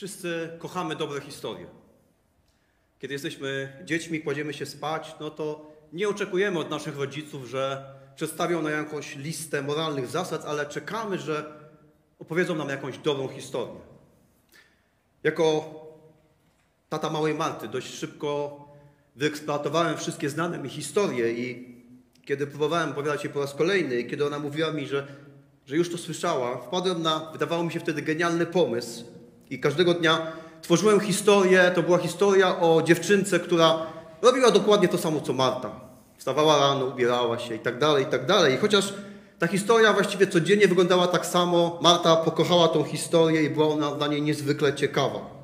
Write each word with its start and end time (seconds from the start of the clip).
Wszyscy 0.00 0.50
kochamy 0.58 0.96
dobre 0.96 1.20
historie. 1.20 1.66
Kiedy 2.98 3.14
jesteśmy 3.14 3.72
dziećmi, 3.84 4.20
kładziemy 4.20 4.54
się 4.54 4.66
spać, 4.66 5.14
no 5.20 5.30
to 5.30 5.72
nie 5.92 6.08
oczekujemy 6.08 6.58
od 6.58 6.70
naszych 6.70 6.96
rodziców, 6.96 7.46
że 7.48 7.84
przedstawią 8.16 8.62
nam 8.62 8.72
jakąś 8.72 9.16
listę 9.16 9.62
moralnych 9.62 10.06
zasad, 10.06 10.44
ale 10.44 10.66
czekamy, 10.66 11.18
że 11.18 11.52
opowiedzą 12.18 12.54
nam 12.54 12.68
jakąś 12.68 12.98
dobrą 12.98 13.28
historię. 13.28 13.80
Jako 15.22 15.74
tata 16.88 17.10
małej 17.10 17.34
Marty 17.34 17.68
dość 17.68 17.94
szybko 17.94 18.58
wyeksploatowałem 19.16 19.96
wszystkie 19.96 20.30
znane 20.30 20.58
mi 20.58 20.68
historie 20.68 21.32
i 21.32 21.76
kiedy 22.24 22.46
próbowałem 22.46 22.90
opowiadać 22.90 23.24
je 23.24 23.30
po 23.30 23.40
raz 23.40 23.54
kolejny 23.54 24.04
kiedy 24.04 24.26
ona 24.26 24.38
mówiła 24.38 24.72
mi, 24.72 24.86
że, 24.86 25.06
że 25.66 25.76
już 25.76 25.90
to 25.90 25.98
słyszała, 25.98 26.58
wpadłem 26.58 27.02
na, 27.02 27.30
wydawało 27.32 27.64
mi 27.64 27.72
się 27.72 27.80
wtedy, 27.80 28.02
genialny 28.02 28.46
pomysł 28.46 29.19
i 29.50 29.58
każdego 29.58 29.94
dnia 29.94 30.32
tworzyłem 30.62 31.00
historię, 31.00 31.72
to 31.74 31.82
była 31.82 31.98
historia 31.98 32.60
o 32.60 32.82
dziewczynce, 32.82 33.40
która 33.40 33.86
robiła 34.22 34.50
dokładnie 34.50 34.88
to 34.88 34.98
samo, 34.98 35.20
co 35.20 35.32
Marta. 35.32 35.70
Wstawała 36.18 36.58
rano, 36.58 36.86
ubierała 36.86 37.38
się 37.38 37.54
i 37.54 37.58
tak 37.58 37.78
dalej, 37.78 38.04
i 38.04 38.06
tak 38.06 38.26
dalej. 38.26 38.54
I 38.54 38.56
chociaż 38.56 38.94
ta 39.38 39.46
historia 39.46 39.92
właściwie 39.92 40.26
codziennie 40.26 40.68
wyglądała 40.68 41.06
tak 41.06 41.26
samo, 41.26 41.78
Marta 41.82 42.16
pokochała 42.16 42.68
tą 42.68 42.84
historię 42.84 43.42
i 43.42 43.50
była 43.50 43.68
ona 43.68 43.90
dla 43.90 44.06
niej 44.06 44.22
niezwykle 44.22 44.74
ciekawa. 44.74 45.40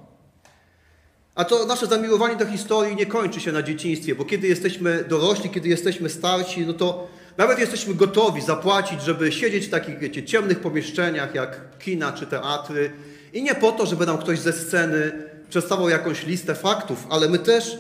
A 1.35 1.45
to 1.45 1.67
nasze 1.67 1.87
zamiłowanie 1.87 2.37
do 2.37 2.47
historii 2.47 2.97
nie 2.97 3.07
kończy 3.07 3.41
się 3.41 3.53
na 3.53 3.63
dzieciństwie, 3.63 4.15
bo 4.15 4.25
kiedy 4.25 4.49
jesteśmy 4.49 5.05
dorośli, 5.09 5.51
kiedy 5.51 5.69
jesteśmy 5.69 6.09
starsi, 6.09 6.67
no 6.67 6.73
to 6.73 7.09
nawet 7.37 7.59
jesteśmy 7.59 7.95
gotowi 7.95 8.43
zapłacić, 8.43 9.03
żeby 9.03 9.33
siedzieć 9.33 9.67
w 9.67 9.71
takich, 9.71 9.99
wiecie, 9.99 10.25
ciemnych 10.25 10.61
pomieszczeniach 10.61 11.35
jak 11.35 11.79
kina 11.79 12.13
czy 12.13 12.27
teatry. 12.27 12.93
I 13.37 13.43
nie 13.43 13.55
po 13.55 13.73
to, 13.73 13.87
żeby 13.87 14.07
nam 14.07 14.19
ktoś 14.19 14.39
ze 14.39 14.53
sceny 14.53 15.13
przedstawiał 15.49 15.89
jakąś 15.89 16.27
listę 16.27 16.55
faktów, 16.55 17.07
ale 17.11 17.29
my 17.29 17.39
też 17.39 17.79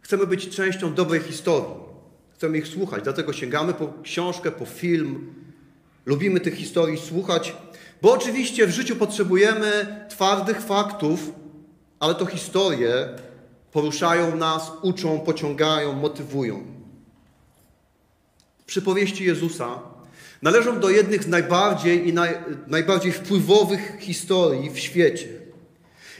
chcemy 0.00 0.26
być 0.26 0.48
częścią 0.48 0.94
dobrej 0.94 1.20
historii. 1.20 1.74
Chcemy 2.34 2.58
ich 2.58 2.68
słuchać, 2.68 3.04
dlatego 3.04 3.32
sięgamy 3.32 3.74
po 3.74 3.92
książkę, 4.02 4.50
po 4.50 4.66
film. 4.66 5.34
Lubimy 6.06 6.40
tych 6.40 6.54
historii 6.54 6.98
słuchać, 6.98 7.56
bo 8.02 8.12
oczywiście 8.12 8.66
w 8.66 8.70
życiu 8.70 8.96
potrzebujemy 8.96 10.04
twardych 10.08 10.60
faktów, 10.60 11.32
ale 12.00 12.14
to 12.14 12.26
historie 12.26 13.08
poruszają 13.72 14.36
nas, 14.36 14.72
uczą, 14.82 15.20
pociągają, 15.20 15.92
motywują. 15.92 16.66
Przypowieści 18.66 19.24
Jezusa 19.24 19.80
należą 20.42 20.80
do 20.80 20.90
jednych 20.90 21.22
z 21.24 21.26
najbardziej 21.26 22.08
i 22.08 22.12
naj, 22.12 22.34
najbardziej 22.66 23.12
wpływowych 23.12 23.96
historii 24.00 24.70
w 24.70 24.78
świecie. 24.78 25.28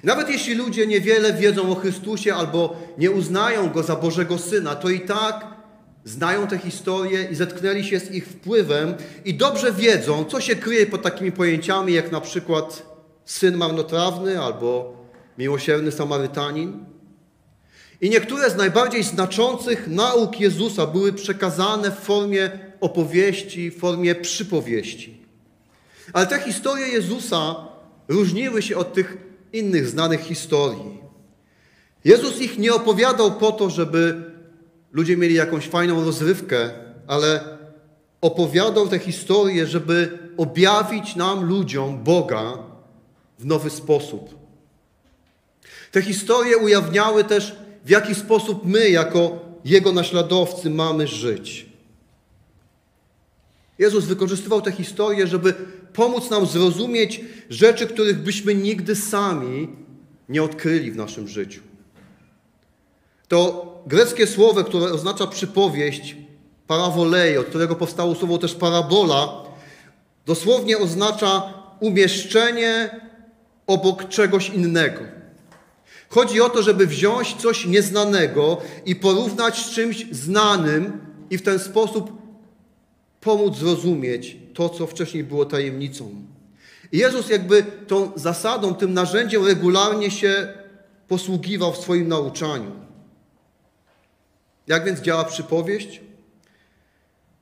Nawet 0.04 0.30
jeśli 0.30 0.54
ludzie 0.54 0.86
niewiele 0.86 1.32
wiedzą 1.32 1.72
o 1.72 1.74
Chrystusie 1.74 2.34
albo 2.34 2.76
nie 2.98 3.10
uznają 3.10 3.70
Go 3.70 3.82
za 3.82 3.96
Bożego 3.96 4.38
Syna, 4.38 4.76
to 4.76 4.88
i 4.88 5.00
tak 5.00 5.46
znają 6.04 6.46
te 6.46 6.58
historie 6.58 7.28
i 7.30 7.34
zetknęli 7.34 7.84
się 7.84 8.00
z 8.00 8.10
ich 8.10 8.26
wpływem 8.26 8.94
i 9.24 9.34
dobrze 9.34 9.72
wiedzą, 9.72 10.24
co 10.24 10.40
się 10.40 10.56
kryje 10.56 10.86
pod 10.86 11.02
takimi 11.02 11.32
pojęciami 11.32 11.92
jak 11.92 12.12
na 12.12 12.20
przykład 12.20 12.82
syn 13.24 13.56
marnotrawny 13.56 14.40
albo 14.40 14.96
miłosierny 15.38 15.92
Samarytanin. 15.92 16.84
I 18.00 18.10
niektóre 18.10 18.50
z 18.50 18.56
najbardziej 18.56 19.02
znaczących 19.02 19.88
nauk 19.88 20.40
Jezusa 20.40 20.86
były 20.86 21.12
przekazane 21.12 21.90
w 21.90 21.98
formie 21.98 22.50
opowieści, 22.80 23.70
w 23.70 23.78
formie 23.78 24.14
przypowieści. 24.14 25.18
Ale 26.12 26.26
te 26.26 26.40
historie 26.40 26.86
Jezusa 26.86 27.68
różniły 28.08 28.62
się 28.62 28.76
od 28.76 28.92
tych 28.94 29.16
innych 29.52 29.88
znanych 29.88 30.20
historii. 30.20 30.98
Jezus 32.04 32.40
ich 32.40 32.58
nie 32.58 32.74
opowiadał 32.74 33.32
po 33.32 33.52
to, 33.52 33.70
żeby 33.70 34.30
ludzie 34.92 35.16
mieli 35.16 35.34
jakąś 35.34 35.68
fajną 35.68 36.04
rozrywkę, 36.04 36.70
ale 37.06 37.58
opowiadał 38.20 38.88
te 38.88 38.98
historie, 38.98 39.66
żeby 39.66 40.18
objawić 40.36 41.16
nam, 41.16 41.44
ludziom, 41.44 42.04
Boga 42.04 42.58
w 43.38 43.46
nowy 43.46 43.70
sposób. 43.70 44.34
Te 45.92 46.02
historie 46.02 46.58
ujawniały 46.58 47.24
też, 47.24 47.56
w 47.84 47.90
jaki 47.90 48.14
sposób 48.14 48.64
my, 48.64 48.90
jako 48.90 49.38
Jego 49.64 49.92
naśladowcy, 49.92 50.70
mamy 50.70 51.06
żyć. 51.06 51.67
Jezus 53.78 54.04
wykorzystywał 54.04 54.60
te 54.60 54.72
historie, 54.72 55.26
żeby 55.26 55.54
pomóc 55.92 56.30
nam 56.30 56.46
zrozumieć 56.46 57.20
rzeczy, 57.50 57.86
których 57.86 58.22
byśmy 58.22 58.54
nigdy 58.54 58.96
sami 58.96 59.68
nie 60.28 60.42
odkryli 60.42 60.90
w 60.90 60.96
naszym 60.96 61.28
życiu. 61.28 61.60
To 63.28 63.68
greckie 63.86 64.26
słowo, 64.26 64.64
które 64.64 64.92
oznacza 64.92 65.26
przypowieść, 65.26 66.16
paravolei, 66.66 67.36
od 67.36 67.46
którego 67.46 67.76
powstało 67.76 68.14
słowo 68.14 68.38
też 68.38 68.54
parabola, 68.54 69.28
dosłownie 70.26 70.78
oznacza 70.78 71.54
umieszczenie 71.80 73.00
obok 73.66 74.08
czegoś 74.08 74.48
innego. 74.48 75.00
Chodzi 76.08 76.40
o 76.40 76.48
to, 76.48 76.62
żeby 76.62 76.86
wziąć 76.86 77.34
coś 77.34 77.66
nieznanego 77.66 78.60
i 78.86 78.96
porównać 78.96 79.66
z 79.66 79.70
czymś 79.70 80.06
znanym 80.10 81.00
i 81.30 81.38
w 81.38 81.42
ten 81.42 81.58
sposób 81.58 82.12
pomóc 83.28 83.56
zrozumieć 83.56 84.36
to, 84.54 84.68
co 84.68 84.86
wcześniej 84.86 85.24
było 85.24 85.44
tajemnicą. 85.44 86.14
I 86.92 86.98
Jezus 86.98 87.30
jakby 87.30 87.62
tą 87.62 88.12
zasadą, 88.16 88.74
tym 88.74 88.94
narzędziem 88.94 89.46
regularnie 89.46 90.10
się 90.10 90.48
posługiwał 91.08 91.72
w 91.72 91.78
swoim 91.78 92.08
nauczaniu. 92.08 92.72
Jak 94.66 94.84
więc 94.84 95.00
działa 95.00 95.24
przypowieść? 95.24 96.00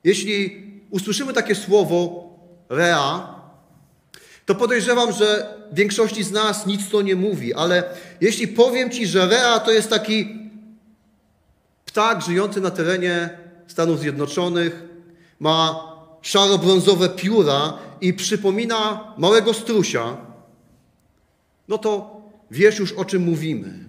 Jeśli 0.03 0.63
usłyszymy 0.89 1.33
takie 1.33 1.55
słowo 1.55 2.29
rea, 2.69 3.35
to 4.45 4.55
podejrzewam, 4.55 5.11
że 5.11 5.57
większości 5.71 6.23
z 6.23 6.31
nas 6.31 6.65
nic 6.65 6.89
to 6.89 7.01
nie 7.01 7.15
mówi, 7.15 7.53
ale 7.53 7.83
jeśli 8.21 8.47
powiem 8.47 8.89
Ci, 8.89 9.07
że 9.07 9.27
Rea 9.27 9.59
to 9.59 9.71
jest 9.71 9.89
taki 9.89 10.49
ptak 11.85 12.21
żyjący 12.21 12.61
na 12.61 12.71
terenie 12.71 13.29
Stanów 13.67 13.99
Zjednoczonych, 13.99 14.86
ma 15.39 15.87
szaro-brązowe 16.21 17.09
pióra 17.09 17.73
i 18.01 18.13
przypomina 18.13 19.13
małego 19.17 19.53
strusia, 19.53 20.17
no 21.67 21.77
to 21.77 22.21
wiesz 22.51 22.79
już 22.79 22.93
o 22.93 23.05
czym 23.05 23.23
mówimy. 23.23 23.87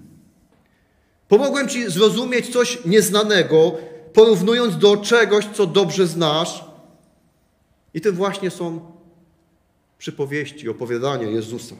Pomogłem 1.28 1.68
Ci 1.68 1.90
zrozumieć 1.90 2.52
coś 2.52 2.78
nieznanego, 2.84 3.72
porównując 4.12 4.78
do 4.78 4.96
czegoś, 4.96 5.46
co 5.54 5.66
dobrze 5.66 6.06
znasz. 6.06 6.64
I 7.94 8.00
tym 8.00 8.14
właśnie 8.14 8.50
są 8.50 8.80
przypowieści, 9.98 10.68
opowiadania 10.68 11.28
Jezusa. 11.28 11.74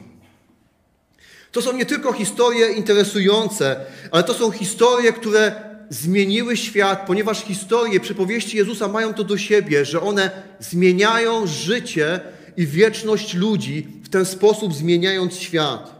To 1.51 1.61
są 1.61 1.73
nie 1.73 1.85
tylko 1.85 2.13
historie 2.13 2.73
interesujące, 2.73 3.85
ale 4.11 4.23
to 4.23 4.33
są 4.33 4.51
historie, 4.51 5.13
które 5.13 5.68
zmieniły 5.89 6.57
świat, 6.57 7.07
ponieważ 7.07 7.41
historie, 7.41 7.99
przypowieści 7.99 8.57
Jezusa 8.57 8.87
mają 8.87 9.13
to 9.13 9.23
do 9.23 9.37
siebie, 9.37 9.85
że 9.85 10.01
one 10.01 10.31
zmieniają 10.59 11.47
życie 11.47 12.19
i 12.57 12.67
wieczność 12.67 13.33
ludzi, 13.33 13.87
w 14.03 14.09
ten 14.09 14.25
sposób 14.25 14.73
zmieniając 14.73 15.35
świat. 15.35 15.99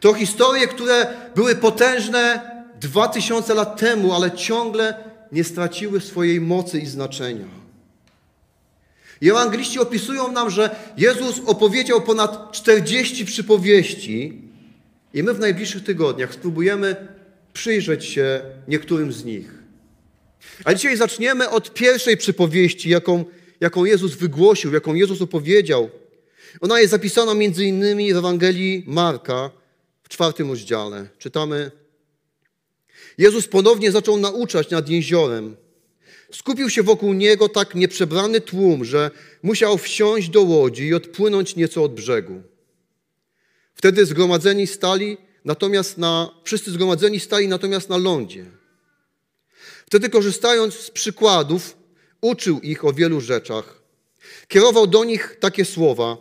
To 0.00 0.14
historie, 0.14 0.66
które 0.66 1.06
były 1.34 1.56
potężne 1.56 2.40
dwa 2.80 3.08
tysiące 3.08 3.54
lat 3.54 3.80
temu, 3.80 4.12
ale 4.12 4.30
ciągle 4.30 4.94
nie 5.32 5.44
straciły 5.44 6.00
swojej 6.00 6.40
mocy 6.40 6.78
i 6.78 6.86
znaczenia. 6.86 7.58
I 9.20 9.30
ewangeliści 9.30 9.78
opisują 9.78 10.32
nam, 10.32 10.50
że 10.50 10.76
Jezus 10.96 11.40
opowiedział 11.46 12.00
ponad 12.00 12.52
40 12.52 13.24
przypowieści 13.24 14.42
i 15.14 15.22
my 15.22 15.34
w 15.34 15.40
najbliższych 15.40 15.84
tygodniach 15.84 16.34
spróbujemy 16.34 16.96
przyjrzeć 17.52 18.04
się 18.04 18.40
niektórym 18.68 19.12
z 19.12 19.24
nich. 19.24 19.58
A 20.64 20.74
dzisiaj 20.74 20.96
zaczniemy 20.96 21.50
od 21.50 21.74
pierwszej 21.74 22.16
przypowieści, 22.16 22.88
jaką, 22.90 23.24
jaką 23.60 23.84
Jezus 23.84 24.14
wygłosił, 24.14 24.74
jaką 24.74 24.94
Jezus 24.94 25.22
opowiedział. 25.22 25.90
Ona 26.60 26.80
jest 26.80 26.90
zapisana 26.90 27.34
między 27.34 27.64
innymi 27.64 28.14
w 28.14 28.16
Ewangelii 28.16 28.84
Marka 28.86 29.50
w 30.02 30.08
czwartym 30.08 30.50
rozdziale. 30.50 31.06
Czytamy: 31.18 31.70
Jezus 33.18 33.48
ponownie 33.48 33.92
zaczął 33.92 34.16
nauczać 34.16 34.70
nad 34.70 34.88
jeziorem. 34.88 35.56
Skupił 36.32 36.70
się 36.70 36.82
wokół 36.82 37.12
niego 37.12 37.48
tak 37.48 37.74
nieprzebrany 37.74 38.40
tłum, 38.40 38.84
że 38.84 39.10
musiał 39.42 39.78
wsiąść 39.78 40.28
do 40.28 40.42
łodzi 40.42 40.86
i 40.86 40.94
odpłynąć 40.94 41.56
nieco 41.56 41.82
od 41.82 41.94
brzegu. 41.94 42.42
Wtedy 43.74 44.06
zgromadzeni 44.06 44.66
stali 44.66 45.16
natomiast 45.44 45.98
na, 45.98 46.30
wszyscy 46.44 46.70
zgromadzeni 46.70 47.20
stali 47.20 47.48
natomiast 47.48 47.88
na 47.88 47.96
lądzie. 47.96 48.46
Wtedy 49.86 50.08
korzystając 50.08 50.74
z 50.74 50.90
przykładów, 50.90 51.76
uczył 52.20 52.60
ich 52.60 52.84
o 52.84 52.92
wielu 52.92 53.20
rzeczach. 53.20 53.82
Kierował 54.48 54.86
do 54.86 55.04
nich 55.04 55.36
takie 55.40 55.64
słowa: 55.64 56.16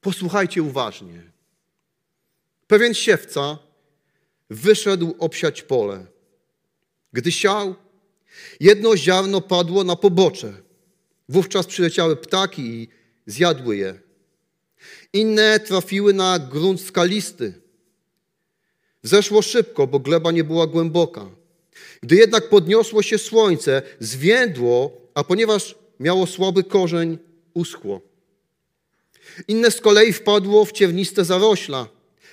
Posłuchajcie 0.00 0.62
uważnie. 0.62 1.22
Pewien 2.66 2.94
siewca 2.94 3.58
wyszedł 4.50 5.14
obsiać 5.18 5.62
pole. 5.62 6.06
Gdy 7.12 7.32
siał, 7.32 7.74
jedno 8.60 8.96
ziarno 8.96 9.40
padło 9.40 9.84
na 9.84 9.96
pobocze. 9.96 10.52
Wówczas 11.28 11.66
przyleciały 11.66 12.16
ptaki 12.16 12.62
i 12.62 12.88
zjadły 13.26 13.76
je. 13.76 14.00
Inne 15.12 15.60
trafiły 15.60 16.12
na 16.12 16.38
grunt 16.38 16.80
skalisty. 16.80 17.65
Zeszło 19.06 19.42
szybko, 19.42 19.86
bo 19.86 19.98
gleba 19.98 20.30
nie 20.32 20.44
była 20.44 20.66
głęboka. 20.66 21.26
Gdy 22.02 22.16
jednak 22.16 22.48
podniosło 22.48 23.02
się 23.02 23.18
słońce, 23.18 23.82
zwiędło, 24.00 24.90
a 25.14 25.24
ponieważ 25.24 25.74
miało 26.00 26.26
słaby 26.26 26.64
korzeń, 26.64 27.18
uschło. 27.54 28.00
Inne 29.48 29.70
z 29.70 29.80
kolei 29.80 30.12
wpadło 30.12 30.64
w 30.64 30.72
ciewniste 30.72 31.24
zarośla. 31.24 31.88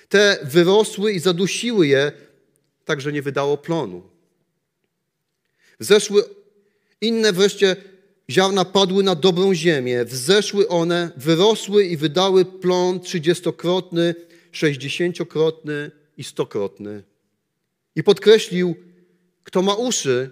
Te 0.10 0.40
wyrosły 0.44 1.14
i 1.14 1.20
zadusiły 1.20 1.88
je, 1.88 2.12
tak 2.86 3.02
że 3.02 3.12
nie 3.12 3.22
wydało 3.22 3.58
plonu. 3.58 4.02
Wzeszły 5.80 6.24
inne 7.02 7.34
wreszcie 7.34 7.75
ziarna 8.30 8.66
padły 8.66 9.04
na 9.04 9.16
dobrą 9.16 9.54
ziemię. 9.54 10.06
Wzeszły 10.06 10.68
one, 10.68 11.12
wyrosły 11.18 11.86
i 11.86 11.98
wydały 11.98 12.46
plon 12.46 13.00
trzydziestokrotny, 13.00 14.16
sześćdziesięciokrotny 14.52 15.92
i 16.18 16.24
stokrotny. 16.24 17.04
I 17.95 18.04
podkreślił, 18.04 18.75
kto 19.44 19.62
ma 19.62 19.74
uszy, 19.74 20.31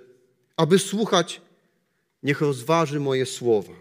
aby 0.57 0.79
słuchać, 0.79 1.41
niech 2.23 2.41
rozważy 2.41 2.99
moje 2.99 3.25
słowa. 3.25 3.73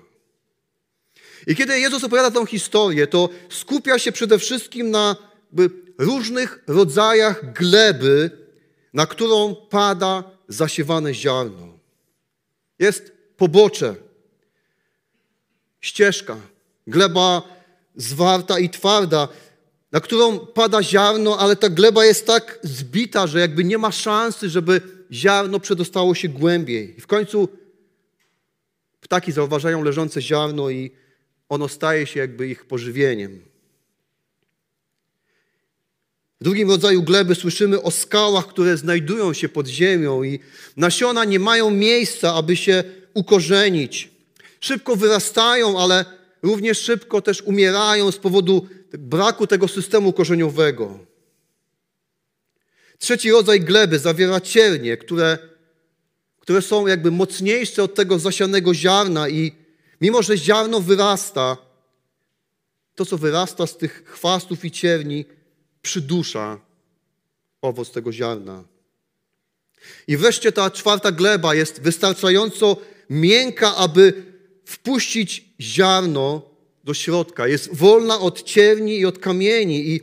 I 1.46 1.56
kiedy 1.56 1.80
Jezus 1.80 2.04
opowiada 2.04 2.30
tę 2.30 2.46
historię, 2.46 3.06
to 3.06 3.28
skupia 3.48 3.98
się 3.98 4.12
przede 4.12 4.38
wszystkim 4.38 4.90
na 4.90 5.16
różnych 5.98 6.64
rodzajach 6.66 7.52
gleby, 7.52 8.30
na 8.92 9.06
którą 9.06 9.56
pada 9.70 10.24
zasiewane 10.48 11.14
ziarno. 11.14 11.78
Jest 12.78 13.12
pobocze, 13.36 13.94
ścieżka, 15.80 16.36
gleba 16.86 17.42
zwarta 17.96 18.58
i 18.58 18.68
twarda, 18.68 19.28
na 19.92 20.00
którą 20.00 20.38
pada 20.38 20.82
ziarno, 20.82 21.38
ale 21.38 21.56
ta 21.56 21.68
gleba 21.68 22.04
jest 22.04 22.26
tak 22.26 22.58
zbita, 22.62 23.26
że 23.26 23.40
jakby 23.40 23.64
nie 23.64 23.78
ma 23.78 23.92
szansy, 23.92 24.48
żeby 24.48 24.80
ziarno 25.12 25.60
przedostało 25.60 26.14
się 26.14 26.28
głębiej. 26.28 26.94
I 26.98 27.00
w 27.00 27.06
końcu 27.06 27.48
ptaki 29.00 29.32
zauważają 29.32 29.84
leżące 29.84 30.22
ziarno 30.22 30.70
i 30.70 30.90
ono 31.48 31.68
staje 31.68 32.06
się 32.06 32.20
jakby 32.20 32.48
ich 32.48 32.64
pożywieniem. 32.64 33.40
W 36.40 36.44
drugim 36.44 36.70
rodzaju 36.70 37.02
gleby 37.02 37.34
słyszymy 37.34 37.82
o 37.82 37.90
skałach, 37.90 38.46
które 38.46 38.76
znajdują 38.76 39.32
się 39.32 39.48
pod 39.48 39.66
ziemią 39.66 40.22
i 40.22 40.40
nasiona 40.76 41.24
nie 41.24 41.38
mają 41.38 41.70
miejsca, 41.70 42.34
aby 42.34 42.56
się 42.56 42.84
ukorzenić. 43.14 44.10
Szybko 44.60 44.96
wyrastają, 44.96 45.80
ale 45.80 46.04
również 46.42 46.80
szybko 46.80 47.22
też 47.22 47.42
umierają 47.42 48.12
z 48.12 48.16
powodu 48.18 48.68
braku 48.92 49.46
tego 49.46 49.68
systemu 49.68 50.12
korzeniowego. 50.12 50.98
Trzeci 52.98 53.30
rodzaj 53.30 53.60
gleby 53.60 53.98
zawiera 53.98 54.40
ciernie, 54.40 54.96
które, 54.96 55.38
które 56.40 56.62
są 56.62 56.86
jakby 56.86 57.10
mocniejsze 57.10 57.82
od 57.82 57.94
tego 57.94 58.18
zasianego 58.18 58.74
ziarna 58.74 59.28
i 59.28 59.52
mimo, 60.00 60.22
że 60.22 60.38
ziarno 60.38 60.80
wyrasta, 60.80 61.56
to 62.94 63.06
co 63.06 63.18
wyrasta 63.18 63.66
z 63.66 63.76
tych 63.76 64.04
chwastów 64.06 64.64
i 64.64 64.70
cierni, 64.70 65.24
przydusza 65.82 66.60
owoc 67.62 67.90
tego 67.90 68.12
ziarna. 68.12 68.64
I 70.06 70.16
wreszcie 70.16 70.52
ta 70.52 70.70
czwarta 70.70 71.12
gleba 71.12 71.54
jest 71.54 71.80
wystarczająco 71.80 72.76
miękka, 73.10 73.76
aby 73.76 74.22
wpuścić 74.64 75.49
ziarno 75.60 76.42
do 76.84 76.94
środka. 76.94 77.48
Jest 77.48 77.74
wolna 77.74 78.20
od 78.20 78.42
cierni 78.42 78.98
i 78.98 79.06
od 79.06 79.18
kamieni 79.18 79.88
i 79.88 80.00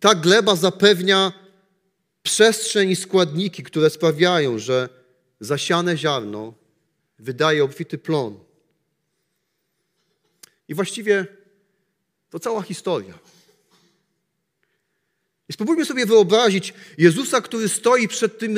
ta 0.00 0.14
gleba 0.14 0.56
zapewnia 0.56 1.32
przestrzeń 2.22 2.90
i 2.90 2.96
składniki, 2.96 3.62
które 3.62 3.90
sprawiają, 3.90 4.58
że 4.58 4.88
zasiane 5.40 5.96
ziarno 5.96 6.54
wydaje 7.18 7.64
obfity 7.64 7.98
plon. 7.98 8.38
I 10.68 10.74
właściwie 10.74 11.26
to 12.30 12.38
cała 12.38 12.62
historia. 12.62 13.18
I 15.48 15.52
spróbujmy 15.52 15.84
sobie 15.84 16.06
wyobrazić 16.06 16.74
Jezusa, 16.98 17.40
który 17.40 17.68
stoi 17.68 18.08
przed 18.08 18.38
tym 18.38 18.56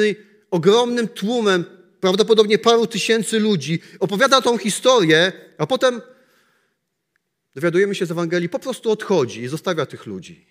ogromnym 0.50 1.08
tłumem, 1.08 1.64
prawdopodobnie 2.00 2.58
paru 2.58 2.86
tysięcy 2.86 3.40
ludzi, 3.40 3.80
opowiada 4.00 4.40
tą 4.40 4.58
historię, 4.58 5.32
a 5.58 5.66
potem 5.66 6.00
dowiadujemy 7.54 7.94
się 7.94 8.06
z 8.06 8.10
Ewangelii, 8.10 8.48
po 8.48 8.58
prostu 8.58 8.90
odchodzi 8.90 9.42
i 9.42 9.48
zostawia 9.48 9.86
tych 9.86 10.06
ludzi. 10.06 10.46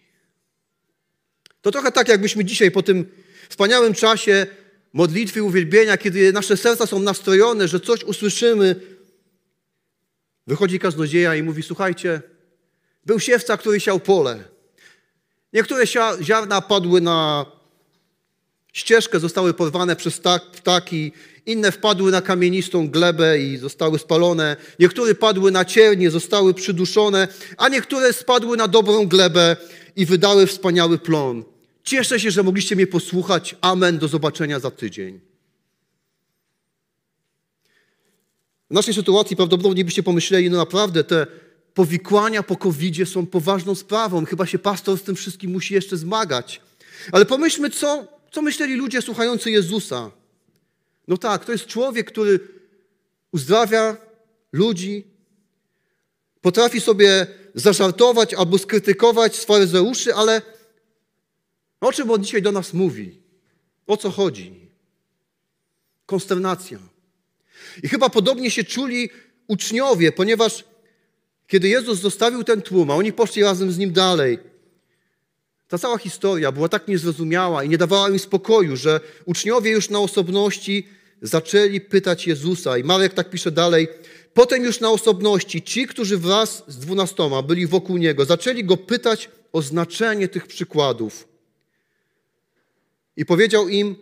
To 1.62 1.72
trochę 1.72 1.92
tak, 1.92 2.08
jakbyśmy 2.08 2.46
dzisiaj 2.46 2.72
po 2.72 2.84
tym 2.84 3.06
wspaniałym 3.50 3.94
czasie 3.94 4.48
modlitwy, 4.94 5.44
uwielbienia, 5.44 5.98
kiedy 5.98 6.34
nasze 6.34 6.58
serca 6.58 6.88
są 6.88 7.00
nastrojone, 7.00 7.68
że 7.68 7.80
coś 7.80 8.04
usłyszymy, 8.04 8.76
wychodzi 10.48 10.80
kaznodzieja 10.80 11.36
i 11.36 11.44
mówi, 11.44 11.64
słuchajcie, 11.64 12.22
był 13.06 13.20
siewca, 13.20 13.58
który 13.58 13.80
siał 13.80 14.00
pole. 14.00 14.44
Niektóre 15.54 15.84
ziarna 16.22 16.62
padły 16.62 17.02
na 17.02 17.46
ścieżkę, 18.74 19.20
zostały 19.20 19.54
porwane 19.54 19.96
przez 19.96 20.22
ptaki, 20.54 21.12
inne 21.46 21.72
wpadły 21.72 22.12
na 22.12 22.22
kamienistą 22.22 22.90
glebę 22.90 23.40
i 23.40 23.58
zostały 23.58 24.00
spalone, 24.00 24.58
niektóre 24.80 25.16
padły 25.16 25.52
na 25.52 25.66
ciernie, 25.66 26.12
zostały 26.12 26.54
przyduszone, 26.54 27.28
a 27.58 27.70
niektóre 27.70 28.14
spadły 28.14 28.58
na 28.58 28.68
dobrą 28.68 29.08
glebę 29.08 29.58
i 29.96 30.06
wydały 30.06 30.48
wspaniały 30.48 30.98
plon. 30.98 31.44
Cieszę 31.84 32.20
się, 32.20 32.32
że 32.32 32.44
mogliście 32.44 32.76
mnie 32.76 32.88
posłuchać. 32.88 33.56
Amen. 33.62 33.98
Do 33.98 34.08
zobaczenia 34.08 34.60
za 34.60 34.72
tydzień. 34.72 35.20
W 38.70 38.74
naszej 38.74 38.94
sytuacji 38.94 39.36
prawdopodobnie 39.36 39.86
byście 39.86 40.04
pomyśleli, 40.04 40.50
no 40.50 40.58
naprawdę 40.58 41.04
te 41.04 41.28
powikłania 41.74 42.44
po 42.44 42.56
covid 42.56 43.10
są 43.10 43.26
poważną 43.26 43.76
sprawą. 43.76 44.26
Chyba 44.26 44.46
się 44.46 44.60
pastor 44.60 44.98
z 44.98 45.04
tym 45.04 45.16
wszystkim 45.16 45.52
musi 45.52 45.74
jeszcze 45.74 45.98
zmagać. 45.98 46.62
Ale 47.12 47.26
pomyślmy, 47.26 47.70
co, 47.70 48.08
co 48.32 48.42
myśleli 48.42 48.76
ludzie 48.76 49.02
słuchający 49.02 49.52
Jezusa. 49.52 50.12
No 51.08 51.18
tak, 51.18 51.46
to 51.46 51.52
jest 51.52 51.66
człowiek, 51.66 52.08
który 52.08 52.40
uzdrawia 53.32 53.98
ludzi, 54.52 55.04
potrafi 56.42 56.82
sobie 56.82 57.28
zażartować 57.56 58.34
albo 58.34 58.58
skrytykować 58.58 59.36
z 59.36 59.46
faryzeuszy, 59.46 60.16
ale 60.16 60.42
o 61.82 61.92
czym 61.92 62.12
on 62.12 62.24
dzisiaj 62.24 62.42
do 62.42 62.52
nas 62.52 62.74
mówi? 62.74 63.22
O 63.88 63.98
co 63.98 64.10
chodzi? 64.10 64.70
Konsternacja. 66.06 66.80
I 67.84 67.90
chyba 67.90 68.10
podobnie 68.10 68.52
się 68.52 68.64
czuli 68.64 69.10
uczniowie, 69.48 70.12
ponieważ 70.12 70.64
kiedy 71.48 71.68
Jezus 71.68 72.00
zostawił 72.00 72.44
ten 72.44 72.62
tłum, 72.62 72.92
a 72.92 72.96
oni 72.96 73.14
poszli 73.14 73.44
razem 73.44 73.72
z 73.72 73.78
nim 73.78 73.92
dalej, 73.94 74.40
ta 75.72 75.78
cała 75.78 75.98
historia 75.98 76.52
była 76.52 76.70
tak 76.70 76.88
niezrozumiała 76.88 77.64
i 77.64 77.70
nie 77.70 77.78
dawała 77.78 78.10
im 78.10 78.20
spokoju, 78.20 78.78
że 78.78 79.00
uczniowie 79.26 79.72
już 79.72 79.90
na 79.90 80.00
osobności 80.00 80.88
zaczęli 81.22 81.82
pytać 81.82 82.28
Jezusa. 82.28 82.78
I 82.78 82.84
Marek 82.84 83.14
tak 83.14 83.30
pisze 83.30 83.52
dalej. 83.52 83.88
Potem 84.34 84.64
już 84.64 84.80
na 84.80 84.90
osobności 84.90 85.62
ci, 85.62 85.88
którzy 85.88 86.18
wraz 86.18 86.64
z 86.68 86.78
dwunastoma 86.78 87.42
byli 87.42 87.68
wokół 87.68 87.98
Niego, 87.98 88.26
zaczęli 88.26 88.64
Go 88.64 88.78
pytać 88.78 89.30
o 89.54 89.62
znaczenie 89.62 90.28
tych 90.28 90.48
przykładów. 90.48 91.28
I 93.18 93.26
powiedział 93.26 93.70
im, 93.70 93.96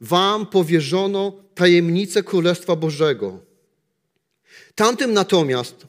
wam 0.00 0.46
powierzono 0.46 1.32
tajemnicę 1.54 2.22
Królestwa 2.22 2.76
Bożego. 2.76 3.38
Tamtym 4.74 5.12
natomiast 5.12 5.86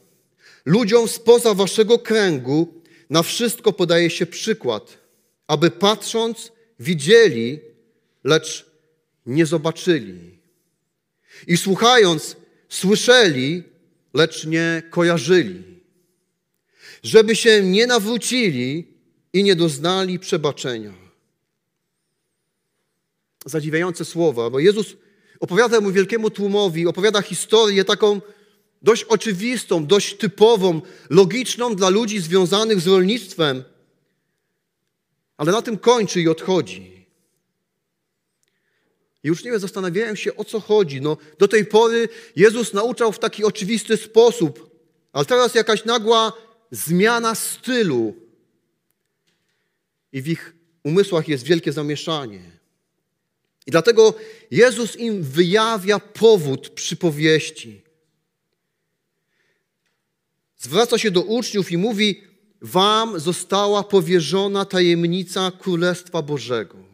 Ludziom 0.64 1.08
spoza 1.08 1.54
waszego 1.54 1.98
kręgu 1.98 2.82
na 3.10 3.22
wszystko 3.22 3.72
podaje 3.72 4.10
się 4.10 4.26
przykład, 4.26 5.07
aby 5.48 5.70
patrząc 5.70 6.52
widzieli, 6.80 7.60
lecz 8.24 8.66
nie 9.26 9.46
zobaczyli. 9.46 10.38
I 11.46 11.56
słuchając 11.56 12.36
słyszeli, 12.68 13.62
lecz 14.14 14.46
nie 14.46 14.82
kojarzyli. 14.90 15.62
Żeby 17.02 17.36
się 17.36 17.62
nie 17.62 17.86
nawrócili 17.86 18.88
i 19.32 19.42
nie 19.44 19.56
doznali 19.56 20.18
przebaczenia. 20.18 20.94
Zadziwiające 23.46 24.04
słowa, 24.04 24.50
bo 24.50 24.58
Jezus 24.58 24.96
opowiada 25.40 25.80
mu 25.80 25.92
wielkiemu 25.92 26.30
tłumowi, 26.30 26.86
opowiada 26.86 27.22
historię 27.22 27.84
taką 27.84 28.20
dość 28.82 29.04
oczywistą, 29.04 29.86
dość 29.86 30.16
typową, 30.16 30.80
logiczną 31.10 31.76
dla 31.76 31.88
ludzi 31.88 32.20
związanych 32.20 32.80
z 32.80 32.86
rolnictwem. 32.86 33.64
Ale 35.38 35.52
na 35.52 35.62
tym 35.62 35.78
kończy 35.78 36.20
i 36.20 36.28
odchodzi. 36.28 37.06
I 39.22 39.30
uczniowie 39.30 39.58
zastanawiają 39.58 40.14
się, 40.14 40.36
o 40.36 40.44
co 40.44 40.60
chodzi. 40.60 41.00
No, 41.00 41.16
do 41.38 41.48
tej 41.48 41.66
pory 41.66 42.08
Jezus 42.36 42.72
nauczał 42.72 43.12
w 43.12 43.18
taki 43.18 43.44
oczywisty 43.44 43.96
sposób, 43.96 44.70
ale 45.12 45.24
teraz 45.24 45.54
jakaś 45.54 45.84
nagła 45.84 46.32
zmiana 46.70 47.34
stylu. 47.34 48.14
I 50.12 50.22
w 50.22 50.28
ich 50.28 50.54
umysłach 50.84 51.28
jest 51.28 51.44
wielkie 51.44 51.72
zamieszanie. 51.72 52.58
I 53.66 53.70
dlatego 53.70 54.14
Jezus 54.50 54.96
im 54.96 55.22
wyjawia 55.22 55.98
powód 55.98 56.68
przypowieści. 56.68 57.82
Zwraca 60.58 60.98
się 60.98 61.10
do 61.10 61.22
uczniów 61.22 61.72
i 61.72 61.76
mówi: 61.76 62.27
Wam 62.62 63.20
została 63.20 63.82
powierzona 63.82 64.64
tajemnica 64.64 65.52
Królestwa 65.58 66.22
Bożego. 66.22 66.88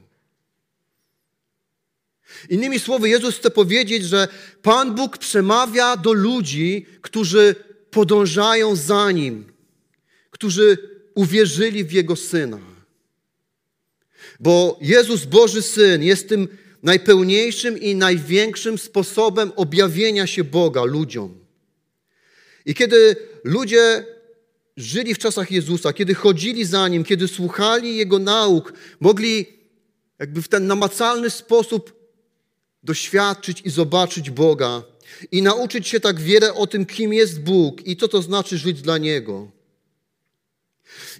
Innymi 2.49 2.81
słowy, 2.81 3.09
Jezus 3.09 3.37
chce 3.37 3.51
powiedzieć, 3.51 4.05
że 4.05 4.29
Pan 4.63 4.95
Bóg 4.95 5.19
przemawia 5.19 5.97
do 5.97 6.13
ludzi, 6.13 6.87
którzy 7.01 7.55
podążają 7.91 8.77
za 8.77 9.11
Nim, 9.11 9.53
którzy 10.31 10.79
uwierzyli 11.15 11.85
w 11.85 11.93
Jego 11.93 12.17
Syna. 12.17 12.59
Bo 14.41 14.79
Jezus, 14.81 15.25
Boży 15.25 15.63
Syn, 15.63 16.03
jest 16.03 16.29
tym 16.29 16.49
najpełniejszym 16.83 17.79
i 17.81 17.95
największym 17.95 18.79
sposobem 18.79 19.53
objawienia 19.57 20.27
się 20.27 20.45
Boga 20.45 20.85
ludziom. 20.85 21.39
I 22.67 22.75
kiedy 22.75 23.17
ludzie 23.45 24.07
żyli 24.77 25.15
w 25.15 25.19
czasach 25.19 25.51
Jezusa, 25.51 25.93
kiedy 25.93 26.15
chodzili 26.15 26.65
za 26.65 26.89
Nim, 26.89 27.05
kiedy 27.05 27.29
słuchali 27.29 27.97
Jego 27.97 28.19
nauk, 28.19 28.73
mogli 29.01 29.47
jakby 30.19 30.43
w 30.43 30.49
ten 30.49 30.67
namacalny 30.67 31.31
sposób 31.31 31.93
doświadczyć 32.83 33.63
i 33.65 33.71
zobaczyć 33.71 34.31
Boga 34.31 34.83
i 35.33 35.43
nauczyć 35.43 35.89
się 35.89 36.01
tak 36.01 36.21
wiele 36.21 36.55
o 36.55 36.67
tym, 36.67 36.87
kim 36.87 37.13
jest 37.13 37.41
Bóg 37.41 37.87
i 37.87 37.97
co 37.97 38.09
to 38.09 38.23
znaczy 38.23 38.59
żyć 38.59 38.83
dla 38.83 38.99
Niego. 38.99 39.51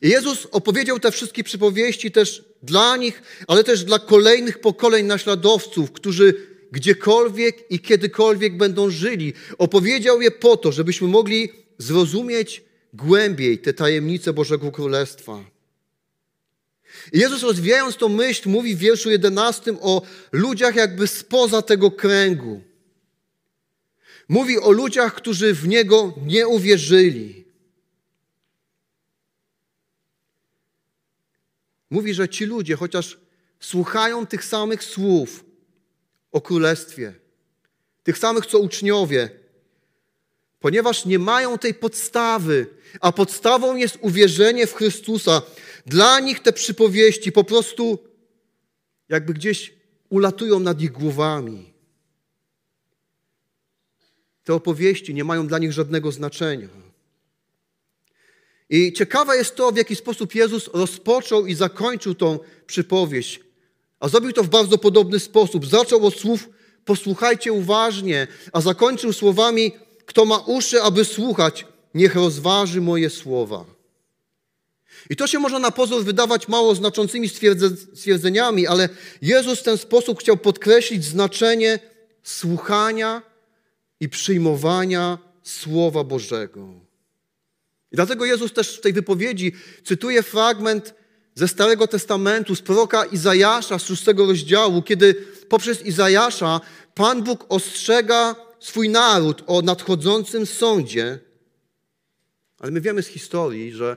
Jezus 0.03 0.47
opowiedział 0.51 1.01
te 1.01 1.13
wszystkie 1.13 1.45
przypowieści 1.45 2.11
też 2.11 2.45
dla 2.63 2.97
nich, 2.97 3.23
ale 3.49 3.65
też 3.65 3.85
dla 3.85 3.99
kolejnych 3.99 4.61
pokoleń 4.61 5.07
naśladowców, 5.07 5.93
którzy 5.93 6.35
gdziekolwiek 6.73 7.71
i 7.71 7.81
kiedykolwiek 7.81 8.57
będą 8.57 8.91
żyli. 8.91 9.33
Opowiedział 9.59 10.23
je 10.23 10.31
po 10.31 10.57
to, 10.57 10.73
żebyśmy 10.73 11.09
mogli 11.09 11.53
zrozumieć 11.79 12.63
głębiej 12.95 13.59
te 13.59 13.73
tajemnice 13.73 14.33
Bożego 14.33 14.73
Królestwa. 14.73 15.45
I 17.13 17.19
Jezus 17.19 17.43
rozwijając 17.43 17.97
tą 17.97 18.09
myśl 18.09 18.49
mówi 18.49 18.77
w 18.77 18.79
wierszu 18.79 19.11
11 19.11 19.77
o 19.81 20.03
ludziach 20.33 20.75
jakby 20.75 21.07
spoza 21.07 21.63
tego 21.63 21.91
kręgu. 21.91 22.63
Mówi 24.29 24.59
o 24.59 24.71
ludziach, 24.71 25.15
którzy 25.15 25.55
w 25.55 25.69
Niego 25.69 26.15
nie 26.23 26.49
uwierzyli. 26.49 27.45
Mówi, 31.91 32.15
że 32.15 32.29
ci 32.29 32.45
ludzie, 32.45 32.77
chociaż 32.77 33.19
słuchają 33.61 34.27
tych 34.27 34.45
samych 34.45 34.85
słów 34.85 35.45
o 36.33 36.41
Królestwie, 36.41 37.15
tych 38.03 38.19
samych 38.19 38.47
co 38.47 38.59
uczniowie, 38.59 39.44
ponieważ 40.65 41.05
nie 41.05 41.19
mają 41.19 41.59
tej 41.59 41.75
podstawy, 41.75 42.67
a 43.01 43.13
podstawą 43.13 43.77
jest 43.77 43.99
uwierzenie 44.01 44.67
w 44.67 44.75
Chrystusa, 44.75 45.43
dla 45.87 46.21
nich 46.21 46.41
te 46.41 46.53
przypowieści 46.53 47.33
po 47.33 47.45
prostu 47.45 47.99
jakby 49.09 49.35
gdzieś 49.35 49.75
ulatują 50.09 50.61
nad 50.61 50.81
ich 50.81 50.93
głowami. 50.93 51.75
Te 54.45 54.55
opowieści 54.55 55.15
nie 55.15 55.25
mają 55.25 55.47
dla 55.47 55.59
nich 55.59 55.73
żadnego 55.73 56.13
znaczenia. 56.13 56.69
I 58.71 58.93
ciekawe 58.93 59.37
jest 59.37 59.57
to, 59.57 59.73
w 59.73 59.77
jaki 59.77 59.97
sposób 59.97 60.35
Jezus 60.35 60.71
rozpoczął 60.73 61.47
i 61.47 61.55
zakończył 61.55 62.15
tą 62.15 62.39
przypowieść. 62.67 63.41
A 64.01 64.09
zrobił 64.09 64.33
to 64.33 64.43
w 64.43 64.49
bardzo 64.49 64.79
podobny 64.79 65.21
sposób. 65.21 65.67
Zaczął 65.67 66.07
od 66.07 66.15
słów 66.15 66.49
posłuchajcie 66.85 67.53
uważnie, 67.53 68.27
a 68.53 68.61
zakończył 68.61 69.13
słowami 69.13 69.73
kto 70.07 70.25
ma 70.25 70.39
uszy, 70.39 70.83
aby 70.83 71.05
słuchać, 71.05 71.67
niech 71.95 72.15
rozważy 72.15 72.81
moje 72.81 73.11
słowa. 73.11 73.65
I 75.11 75.17
to 75.17 75.27
się 75.27 75.39
może 75.39 75.59
na 75.59 75.71
pozór 75.71 76.05
wydawać 76.05 76.49
mało 76.49 76.75
znaczącymi 76.75 77.29
stwierdzeniami, 77.95 78.67
ale 78.67 78.89
Jezus 79.23 79.61
w 79.61 79.63
ten 79.63 79.79
sposób 79.79 80.21
chciał 80.21 80.37
podkreślić 80.37 81.05
znaczenie 81.05 81.79
słuchania 82.23 83.23
i 84.01 84.09
przyjmowania 84.09 85.19
Słowa 85.43 86.05
Bożego. 86.05 86.69
I 87.93 87.97
dlatego 87.97 88.25
Jezus 88.25 88.53
też 88.53 88.79
w 88.79 88.81
tej 88.81 88.93
wypowiedzi 88.93 89.53
cytuje 89.85 90.23
fragment 90.23 90.95
ze 91.35 91.49
Starego 91.49 91.87
Testamentu, 91.87 92.55
z 92.57 92.63
proroka 92.63 93.05
Izajasza 93.05 93.79
z 93.79 93.85
szóstego 93.85 94.27
rozdziału, 94.27 94.83
kiedy 94.83 95.15
poprzez 95.49 95.83
Izajasza 95.83 96.61
Pan 96.95 97.23
Bóg 97.23 97.47
ostrzega 97.49 98.37
swój 98.65 98.89
naród 98.89 99.43
o 99.47 99.63
nadchodzącym 99.63 100.47
sądzie. 100.47 101.19
Ale 102.59 102.73
my 102.73 102.81
wiemy 102.81 103.03
z 103.03 103.07
historii, 103.07 103.73
że 103.73 103.97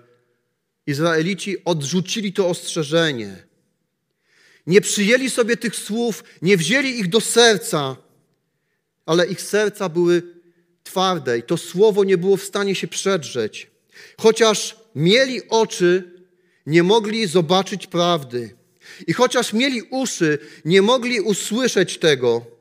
Izraelici 0.88 1.63
odrzucili 1.65 2.33
to 2.33 2.50
ostrzeżenie. 2.50 3.47
Nie 4.67 4.81
przyjęli 4.81 5.29
sobie 5.29 5.57
tych 5.57 5.75
słów, 5.75 6.24
nie 6.41 6.57
wzięli 6.57 7.00
ich 7.00 7.09
do 7.09 7.21
serca, 7.21 7.95
ale 9.05 9.27
ich 9.27 9.41
serca 9.41 9.89
były 9.89 10.24
twarde 10.83 11.38
i 11.38 11.43
to 11.43 11.57
słowo 11.57 12.03
nie 12.03 12.17
było 12.17 12.38
w 12.38 12.43
stanie 12.43 12.75
się 12.75 12.88
przedrzeć. 12.88 13.71
Chociaż 14.17 14.75
mieli 14.95 15.50
oczy, 15.50 16.12
nie 16.65 16.83
mogli 16.83 17.27
zobaczyć 17.27 17.88
prawdy. 17.88 18.55
I 19.07 19.13
chociaż 19.13 19.53
mieli 19.53 19.81
uszy, 19.81 20.39
nie 20.65 20.81
mogli 20.81 21.21
usłyszeć 21.21 21.97
tego. 21.97 22.57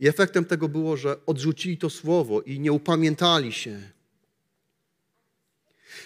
I 0.00 0.08
efektem 0.08 0.44
tego 0.44 0.68
było, 0.68 0.96
że 0.96 1.16
odrzucili 1.26 1.78
to 1.78 1.90
słowo 1.90 2.40
i 2.40 2.60
nie 2.60 2.72
upamiętali 2.72 3.52
się. 3.52 3.80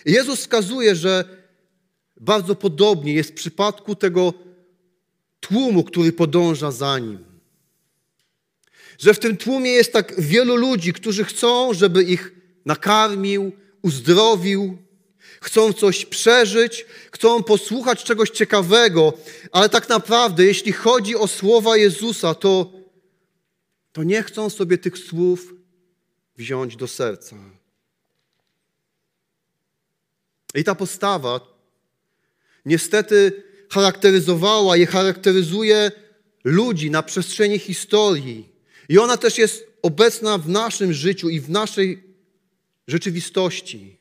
I 0.06 0.12
Jezus 0.12 0.40
wskazuje, 0.40 0.96
że 0.96 1.24
bardzo 2.20 2.54
podobnie 2.54 3.14
jest 3.14 3.30
w 3.30 3.34
przypadku 3.34 3.94
tego 3.94 4.34
tłumu, 5.40 5.84
który 5.84 6.12
podąża 6.12 6.70
za 6.70 6.98
nim. 6.98 7.24
Że 8.98 9.14
w 9.14 9.18
tym 9.18 9.36
tłumie 9.36 9.70
jest 9.70 9.92
tak 9.92 10.20
wielu 10.20 10.56
ludzi, 10.56 10.92
którzy 10.92 11.24
chcą, 11.24 11.74
żeby 11.74 12.02
ich 12.02 12.32
nakarmił, 12.66 13.52
uzdrowił, 13.82 14.78
chcą 15.40 15.72
coś 15.72 16.06
przeżyć, 16.06 16.86
chcą 17.12 17.42
posłuchać 17.42 18.04
czegoś 18.04 18.30
ciekawego, 18.30 19.12
ale 19.52 19.68
tak 19.68 19.88
naprawdę, 19.88 20.44
jeśli 20.44 20.72
chodzi 20.72 21.16
o 21.16 21.28
słowa 21.28 21.76
Jezusa, 21.76 22.34
to, 22.34 22.83
to 23.94 24.02
nie 24.02 24.22
chcą 24.22 24.50
sobie 24.50 24.78
tych 24.78 24.98
słów 24.98 25.54
wziąć 26.36 26.76
do 26.76 26.88
serca. 26.88 27.36
I 30.54 30.64
ta 30.64 30.74
postawa 30.74 31.40
niestety 32.64 33.42
charakteryzowała 33.70 34.76
i 34.76 34.86
charakteryzuje 34.86 35.92
ludzi 36.44 36.90
na 36.90 37.02
przestrzeni 37.02 37.58
historii. 37.58 38.52
I 38.88 38.98
ona 38.98 39.16
też 39.16 39.38
jest 39.38 39.66
obecna 39.82 40.38
w 40.38 40.48
naszym 40.48 40.92
życiu 40.92 41.28
i 41.28 41.40
w 41.40 41.50
naszej 41.50 42.02
rzeczywistości. 42.88 43.98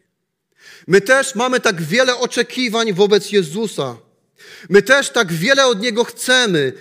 My 0.87 1.01
też 1.01 1.35
mamy 1.35 1.59
tak 1.59 1.81
wiele 1.81 2.17
oczekiwań 2.17 2.93
wobec 2.93 3.31
Jezusa. 3.31 3.97
My 4.69 4.81
też 4.81 5.09
tak 5.09 5.33
wiele 5.33 5.65
od 5.65 5.81
Niego 5.81 6.03
chcemy, 6.03 6.73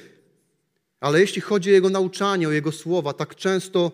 ale 1.02 1.20
jeśli 1.20 1.40
chodzi 1.40 1.70
o 1.70 1.72
Jego 1.72 1.90
nauczanie, 1.90 2.48
o 2.48 2.52
Jego 2.52 2.72
słowa, 2.72 3.12
tak 3.12 3.36
często 3.36 3.92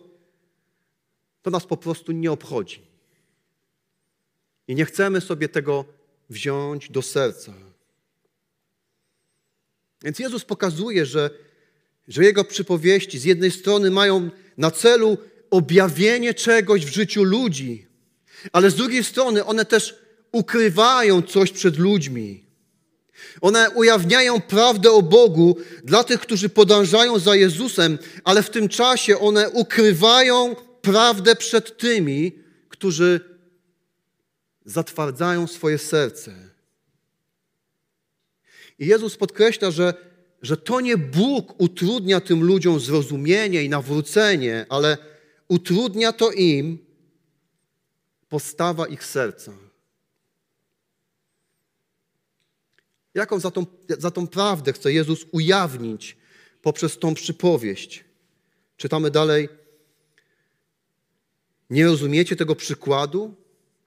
to 1.43 1.51
nas 1.51 1.67
po 1.67 1.77
prostu 1.77 2.13
nie 2.13 2.33
obchodzi. 2.33 2.83
I 4.69 4.75
nie 4.75 4.85
chcemy 4.85 5.21
sobie 5.21 5.49
tego 5.49 5.85
wziąć 6.31 6.91
do 6.91 7.03
serca. 7.03 7.53
Więc 10.03 10.19
Jezus 10.19 10.45
pokazuje, 10.45 11.07
że, 11.07 11.31
że 12.09 12.25
Jego 12.25 12.45
przypowieści 12.45 13.19
z 13.19 13.25
jednej 13.25 13.51
strony 13.51 13.91
mają 13.91 14.31
na 14.57 14.71
celu 14.71 15.19
objawienie 15.51 16.35
czegoś 16.35 16.87
w 16.87 16.95
życiu 16.95 17.25
ludzi, 17.25 17.87
ale 18.53 18.71
z 18.71 18.75
drugiej 18.75 19.05
strony 19.05 19.45
one 19.45 19.65
też 19.65 19.99
ukrywają 20.33 21.23
coś 21.23 21.53
przed 21.53 21.79
ludźmi. 21.79 22.48
One 23.41 23.71
ujawniają 23.71 24.41
prawdę 24.41 24.93
o 24.93 25.03
Bogu 25.03 25.57
dla 25.85 26.05
tych, 26.05 26.21
którzy 26.21 26.49
podążają 26.49 27.19
za 27.19 27.37
Jezusem, 27.37 27.99
ale 28.25 28.43
w 28.43 28.51
tym 28.51 28.69
czasie 28.69 29.19
one 29.19 29.51
ukrywają 29.51 30.57
prawdę 30.83 31.37
przed 31.37 31.79
tymi, 31.79 32.33
którzy 32.69 33.21
zatwardzają 34.65 35.47
swoje 35.47 35.79
serce. 35.79 36.35
I 38.79 38.87
Jezus 38.87 39.17
podkreśla, 39.17 39.71
że, 39.71 39.95
że 40.43 40.57
to 40.57 40.81
nie 40.81 40.97
Bóg 40.97 41.61
utrudnia 41.61 42.21
tym 42.21 42.45
ludziom 42.45 42.81
zrozumienie 42.81 43.63
i 43.63 43.69
nawrócenie, 43.69 44.67
ale 44.69 44.99
utrudnia 45.49 46.13
to 46.13 46.31
im 46.31 46.79
postawa 48.29 48.87
ich 48.87 49.05
serca. 49.05 49.68
Jaką 53.19 53.41
za 53.41 53.51
tą, 53.51 53.67
za 53.99 54.11
tą 54.11 54.27
prawdę 54.27 54.73
chce 54.73 54.93
Jezus 54.93 55.27
ujawnić 55.33 56.17
poprzez 56.63 56.99
tą 56.99 57.15
przypowieść? 57.15 58.05
Czytamy 58.77 59.11
dalej. 59.11 59.49
Nie 61.71 61.87
rozumiecie 61.87 62.37
tego 62.37 62.55
przykładu? 62.55 63.35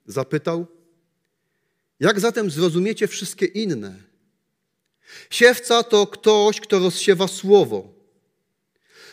Zapytał. 0.06 0.66
Jak 2.00 2.20
zatem 2.20 2.50
zrozumiecie 2.50 3.08
wszystkie 3.08 3.46
inne? 3.46 3.94
Siewca 5.30 5.82
to 5.82 6.06
ktoś, 6.06 6.60
kto 6.60 6.78
rozsiewa 6.78 7.28
słowo. 7.28 7.94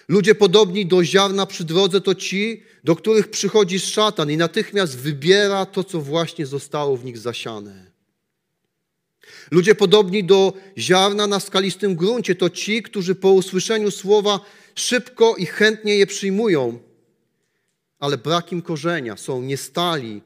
Ludzie 0.08 0.36
podobni 0.36 0.86
do 0.86 1.04
ziarna 1.04 1.46
przy 1.46 1.64
drodze 1.64 2.02
to 2.02 2.16
ci, 2.16 2.64
do 2.84 2.96
których 2.96 3.30
przychodzi 3.30 3.80
szatan 3.80 4.32
i 4.32 4.38
natychmiast 4.38 4.98
wybiera 4.98 5.66
to, 5.66 5.84
co 5.84 6.02
właśnie 6.02 6.46
zostało 6.46 6.98
w 6.98 7.06
nich 7.06 7.18
zasiane. 7.18 7.88
Ludzie 9.52 9.76
podobni 9.76 10.24
do 10.24 10.54
ziarna 10.78 11.28
na 11.28 11.40
skalistym 11.40 11.96
gruncie 11.96 12.36
to 12.36 12.50
ci, 12.50 12.84
którzy 12.84 13.16
po 13.16 13.32
usłyszeniu 13.32 13.92
słowa 13.92 14.40
szybko 14.76 15.36
i 15.36 15.46
chętnie 15.46 15.98
je 15.98 16.08
przyjmują, 16.08 16.80
ale 18.00 18.18
brak 18.18 18.52
im 18.52 18.62
korzenia, 18.62 19.18
są 19.18 19.42
niestali. 19.42 20.22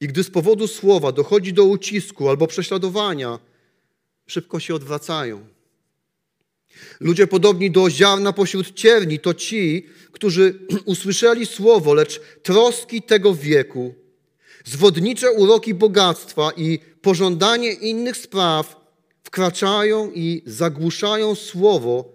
I 0.00 0.08
gdy 0.08 0.24
z 0.24 0.30
powodu 0.30 0.68
słowa 0.68 1.12
dochodzi 1.12 1.52
do 1.52 1.64
ucisku 1.64 2.28
albo 2.28 2.46
prześladowania, 2.46 3.38
szybko 4.26 4.60
się 4.60 4.74
odwracają. 4.74 5.46
Ludzie 7.00 7.26
podobni 7.26 7.70
do 7.70 7.90
ziarna 7.90 8.32
pośród 8.32 8.74
cierni 8.74 9.18
to 9.18 9.34
ci, 9.34 9.86
którzy 10.12 10.54
usłyszeli 10.84 11.46
słowo, 11.46 11.94
lecz 11.94 12.20
troski 12.42 13.02
tego 13.02 13.34
wieku, 13.34 13.94
zwodnicze 14.64 15.32
uroki 15.32 15.74
bogactwa 15.74 16.50
i 16.56 16.78
pożądanie 17.08 17.72
innych 17.72 18.16
spraw 18.16 18.76
wkraczają 19.22 20.10
i 20.14 20.42
zagłuszają 20.46 21.34
słowo, 21.34 22.12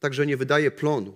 także 0.00 0.26
nie 0.26 0.36
wydaje 0.36 0.70
plonu. 0.70 1.14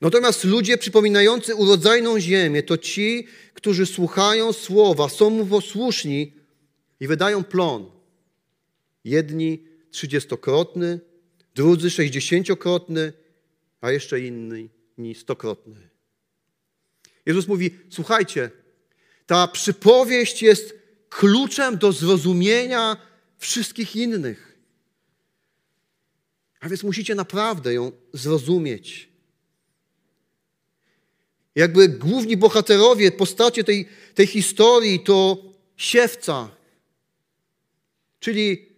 Natomiast 0.00 0.44
ludzie 0.44 0.78
przypominający 0.78 1.54
urodzajną 1.54 2.20
ziemię 2.20 2.62
to 2.62 2.78
ci, 2.78 3.26
którzy 3.54 3.86
słuchają 3.86 4.52
słowa, 4.52 5.08
są 5.08 5.30
mu 5.30 5.46
posłuszni 5.46 6.32
i 7.00 7.06
wydają 7.06 7.44
plon. 7.44 7.90
Jedni 9.04 9.64
trzydziestokrotny, 9.90 11.00
drudzy 11.54 11.90
sześćdziesięciokrotny, 11.90 13.12
a 13.80 13.92
jeszcze 13.92 14.20
inni 14.20 15.14
stokrotny. 15.14 15.76
Jezus 17.26 17.48
mówi: 17.48 17.70
Słuchajcie, 17.90 18.50
ta 19.26 19.48
przypowieść 19.48 20.42
jest 20.42 20.79
kluczem 21.10 21.78
do 21.78 21.92
zrozumienia 21.92 22.96
wszystkich 23.38 23.96
innych. 23.96 24.58
A 26.60 26.68
więc 26.68 26.82
musicie 26.82 27.14
naprawdę 27.14 27.74
ją 27.74 27.92
zrozumieć. 28.12 29.08
Jakby 31.54 31.88
główni 31.88 32.36
bohaterowie, 32.36 33.12
postacie 33.12 33.64
tej, 33.64 33.88
tej 34.14 34.26
historii 34.26 35.00
to 35.00 35.42
siewca, 35.76 36.48
czyli 38.20 38.68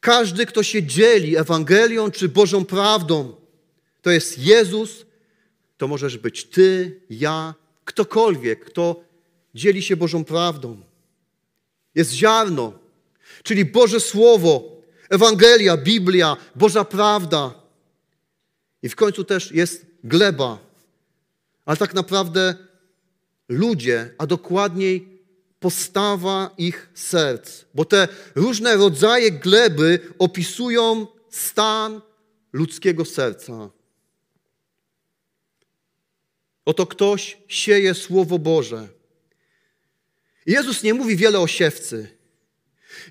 każdy, 0.00 0.46
kto 0.46 0.62
się 0.62 0.82
dzieli 0.82 1.36
Ewangelią 1.36 2.10
czy 2.10 2.28
Bożą 2.28 2.64
prawdą, 2.64 3.36
to 4.02 4.10
jest 4.10 4.38
Jezus, 4.38 5.06
to 5.76 5.88
możesz 5.88 6.18
być 6.18 6.44
Ty, 6.44 7.00
ja, 7.10 7.54
ktokolwiek, 7.84 8.64
kto 8.64 9.04
dzieli 9.54 9.82
się 9.82 9.96
Bożą 9.96 10.24
prawdą. 10.24 10.87
Jest 11.98 12.12
ziarno, 12.12 12.72
czyli 13.42 13.64
Boże 13.64 14.00
Słowo, 14.00 14.82
Ewangelia, 15.10 15.76
Biblia, 15.76 16.36
Boża 16.54 16.84
prawda. 16.84 17.54
I 18.82 18.88
w 18.88 18.96
końcu 18.96 19.24
też 19.24 19.52
jest 19.52 19.86
gleba. 20.04 20.58
Ale 21.64 21.76
tak 21.76 21.94
naprawdę 21.94 22.54
ludzie, 23.48 24.14
a 24.18 24.26
dokładniej 24.26 25.22
postawa 25.60 26.54
ich 26.58 26.90
serc, 26.94 27.64
bo 27.74 27.84
te 27.84 28.08
różne 28.34 28.76
rodzaje 28.76 29.30
gleby 29.30 30.00
opisują 30.18 31.06
stan 31.30 32.00
ludzkiego 32.52 33.04
serca. 33.04 33.70
Oto 36.64 36.86
ktoś 36.86 37.38
sieje 37.48 37.94
Słowo 37.94 38.38
Boże. 38.38 38.97
Jezus 40.48 40.82
nie 40.82 40.94
mówi 40.94 41.16
wiele 41.16 41.40
o 41.40 41.46
siewcy. 41.46 42.08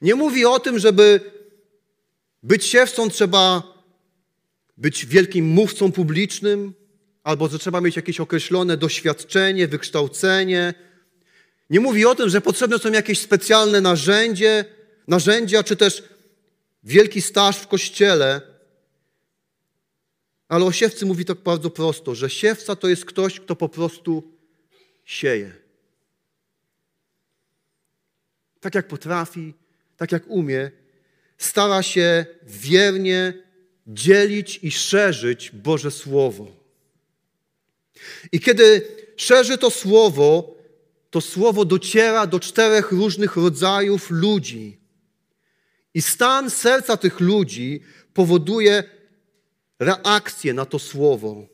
Nie 0.01 0.15
mówi 0.15 0.45
o 0.45 0.59
tym, 0.59 0.79
żeby 0.79 1.21
być 2.43 2.65
siewcą 2.65 3.09
trzeba 3.09 3.73
być 4.77 5.05
wielkim 5.05 5.45
mówcą 5.45 5.91
publicznym, 5.91 6.73
albo 7.23 7.47
że 7.47 7.59
trzeba 7.59 7.81
mieć 7.81 7.95
jakieś 7.95 8.19
określone 8.19 8.77
doświadczenie, 8.77 9.67
wykształcenie. 9.67 10.73
Nie 11.69 11.79
mówi 11.79 12.05
o 12.05 12.15
tym, 12.15 12.29
że 12.29 12.41
potrzebne 12.41 12.79
są 12.79 12.91
jakieś 12.91 13.19
specjalne 13.19 13.81
narzędzie, 13.81 14.65
narzędzia, 15.07 15.63
czy 15.63 15.75
też 15.75 16.03
wielki 16.83 17.21
staż 17.21 17.57
w 17.57 17.67
kościele. 17.67 18.41
Ale 20.47 20.65
o 20.65 20.71
siewcy 20.71 21.05
mówi 21.05 21.25
tak 21.25 21.37
bardzo 21.37 21.69
prosto, 21.69 22.15
że 22.15 22.29
siewca 22.29 22.75
to 22.75 22.87
jest 22.87 23.05
ktoś, 23.05 23.39
kto 23.39 23.55
po 23.55 23.69
prostu 23.69 24.33
sieje. 25.05 25.66
Tak 28.67 28.75
jak 28.75 28.87
potrafi, 28.87 29.53
tak 29.97 30.11
jak 30.11 30.23
umie, 30.27 30.71
stara 31.37 31.83
się 31.83 32.25
wiernie 32.43 33.33
dzielić 33.87 34.59
i 34.63 34.71
szerzyć 34.71 35.51
Boże 35.51 35.91
Słowo. 35.91 36.47
I 38.31 38.39
kiedy 38.39 38.87
szerzy 39.17 39.57
to 39.57 39.69
Słowo, 39.71 40.55
to 41.09 41.21
Słowo 41.21 41.65
dociera 41.65 42.27
do 42.27 42.39
czterech 42.39 42.91
różnych 42.91 43.35
rodzajów 43.35 44.11
ludzi. 44.11 44.79
I 45.93 46.01
stan 46.01 46.49
serca 46.49 46.97
tych 46.97 47.19
ludzi 47.19 47.83
powoduje 48.13 48.83
reakcję 49.79 50.53
na 50.53 50.65
to 50.65 50.79
Słowo. 50.79 51.47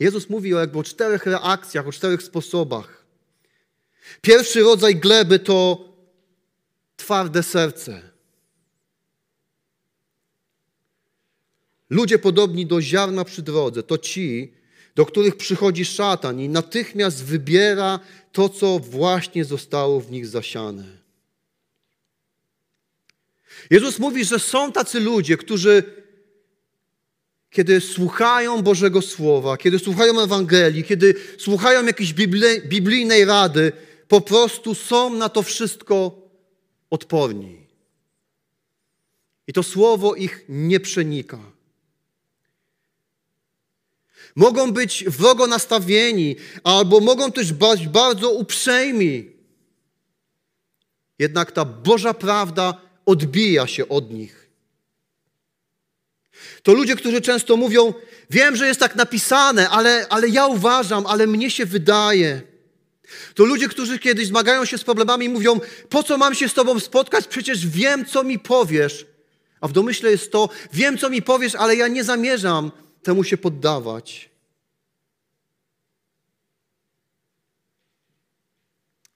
Jezus 0.00 0.30
mówi 0.30 0.54
o 0.54 0.60
jakby 0.60 0.78
o 0.78 0.82
czterech 0.82 1.26
reakcjach, 1.26 1.86
o 1.86 1.92
czterech 1.92 2.22
sposobach. 2.22 3.06
Pierwszy 4.20 4.60
rodzaj 4.60 4.96
gleby 4.96 5.38
to 5.38 5.86
twarde 6.96 7.42
serce. 7.42 8.02
Ludzie 11.90 12.18
podobni 12.18 12.66
do 12.66 12.82
ziarna 12.82 13.24
przy 13.24 13.42
drodze 13.42 13.82
to 13.82 13.98
ci, 13.98 14.52
do 14.94 15.06
których 15.06 15.36
przychodzi 15.36 15.84
szatan 15.84 16.40
i 16.40 16.48
natychmiast 16.48 17.24
wybiera 17.24 18.00
to, 18.32 18.48
co 18.48 18.78
właśnie 18.78 19.44
zostało 19.44 20.00
w 20.00 20.10
nich 20.10 20.26
zasiane. 20.26 20.84
Jezus 23.70 23.98
mówi, 23.98 24.24
że 24.24 24.38
są 24.38 24.72
tacy 24.72 25.00
ludzie, 25.00 25.36
którzy 25.36 25.82
kiedy 27.50 27.80
słuchają 27.80 28.62
Bożego 28.62 29.02
Słowa, 29.02 29.56
kiedy 29.56 29.78
słuchają 29.78 30.20
Ewangelii, 30.20 30.84
kiedy 30.84 31.14
słuchają 31.38 31.86
jakiejś 31.86 32.14
biblijnej 32.64 33.24
rady, 33.24 33.72
po 34.08 34.20
prostu 34.20 34.74
są 34.74 35.14
na 35.14 35.28
to 35.28 35.42
wszystko 35.42 36.25
odporni. 36.90 37.66
I 39.46 39.52
to 39.52 39.62
Słowo 39.62 40.14
ich 40.14 40.44
nie 40.48 40.80
przenika. 40.80 41.38
Mogą 44.36 44.72
być 44.72 45.04
wrogo 45.04 45.46
nastawieni, 45.46 46.36
albo 46.64 47.00
mogą 47.00 47.32
też 47.32 47.52
być 47.52 47.88
bardzo 47.88 48.30
uprzejmi. 48.30 49.30
Jednak 51.18 51.52
ta 51.52 51.64
Boża 51.64 52.14
prawda 52.14 52.80
odbija 53.06 53.66
się 53.66 53.88
od 53.88 54.10
nich. 54.10 54.50
To 56.62 56.72
ludzie, 56.72 56.96
którzy 56.96 57.20
często 57.20 57.56
mówią: 57.56 57.94
Wiem, 58.30 58.56
że 58.56 58.66
jest 58.66 58.80
tak 58.80 58.96
napisane, 58.96 59.68
ale, 59.68 60.06
ale 60.08 60.28
ja 60.28 60.46
uważam, 60.46 61.06
ale 61.06 61.26
mnie 61.26 61.50
się 61.50 61.66
wydaje. 61.66 62.42
To 63.34 63.44
ludzie, 63.44 63.68
którzy 63.68 63.98
kiedyś 63.98 64.26
zmagają 64.26 64.64
się 64.64 64.78
z 64.78 64.84
problemami, 64.84 65.28
mówią: 65.28 65.60
Po 65.88 66.02
co 66.02 66.18
mam 66.18 66.34
się 66.34 66.48
z 66.48 66.54
Tobą 66.54 66.80
spotkać? 66.80 67.26
Przecież 67.26 67.66
wiem, 67.66 68.04
co 68.04 68.24
mi 68.24 68.38
powiesz. 68.38 69.06
A 69.60 69.68
w 69.68 69.72
domyśle 69.72 70.10
jest 70.10 70.32
to: 70.32 70.48
Wiem, 70.72 70.98
co 70.98 71.10
mi 71.10 71.22
powiesz, 71.22 71.54
ale 71.54 71.76
ja 71.76 71.88
nie 71.88 72.04
zamierzam 72.04 72.72
temu 73.02 73.24
się 73.24 73.36
poddawać. 73.36 74.30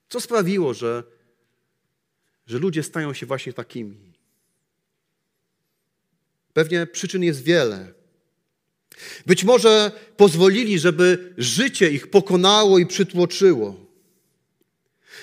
Co 0.09 0.21
sprawiło, 0.21 0.75
że, 0.75 1.03
że 2.47 2.59
ludzie 2.59 2.83
stają 2.83 3.15
się 3.15 3.27
właśnie 3.27 3.53
takimi? 3.53 4.13
Pewnie 6.53 6.87
przyczyn 6.87 7.23
jest 7.23 7.43
wiele. 7.43 8.00
Być 9.27 9.45
może 9.45 9.93
pozwolili, 10.17 10.79
żeby 10.79 11.35
życie 11.39 11.91
ich 11.91 12.11
pokonało 12.11 12.79
i 12.79 12.87
przytłoczyło. 12.87 13.87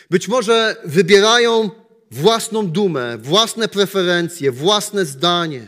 Być 0.10 0.28
może 0.28 0.76
wybierają 0.86 1.70
własną 2.12 2.68
dumę, 2.68 3.18
własne 3.18 3.68
preferencje, 3.68 4.52
własne 4.52 5.06
zdanie. 5.06 5.68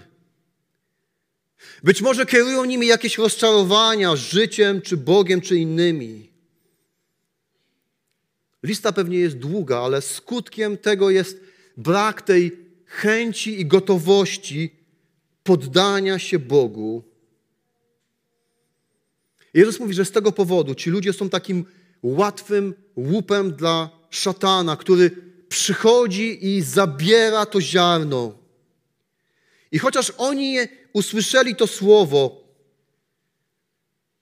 Być 1.84 2.02
może 2.02 2.26
kierują 2.26 2.65
nimi 2.65 2.88
jakieś 2.88 3.17
rozczarowania 3.17 4.15
życiem, 4.15 4.82
czy 4.82 4.98
Bogiem, 4.98 5.41
czy 5.41 5.56
innymi. 5.56 6.30
Lista 8.63 8.91
pewnie 8.91 9.17
jest 9.17 9.38
długa, 9.38 9.80
ale 9.80 10.02
skutkiem 10.02 10.78
tego 10.78 11.10
jest 11.10 11.41
brak 11.78 12.22
tej 12.22 12.58
chęci 12.86 13.62
i 13.62 13.65
gotowości 13.65 14.76
poddania 15.43 16.19
się 16.19 16.39
Bogu. 16.39 17.09
Jezus 19.53 19.79
mówi, 19.79 19.93
że 19.93 20.05
z 20.05 20.12
tego 20.12 20.31
powodu 20.31 20.75
ci 20.75 20.89
ludzie 20.89 21.13
są 21.13 21.29
takim 21.29 21.65
łatwym 22.03 22.73
łupem 22.95 23.51
dla 23.51 23.89
szatana, 24.09 24.77
który 24.77 25.12
przychodzi 25.49 26.47
i 26.47 26.62
zabiera 26.62 27.45
to 27.45 27.62
ziarno. 27.62 28.38
I 29.71 29.79
chociaż 29.79 30.13
oni 30.17 30.57
usłyszeli 30.93 31.55
to 31.55 31.67
słowo, 31.67 32.43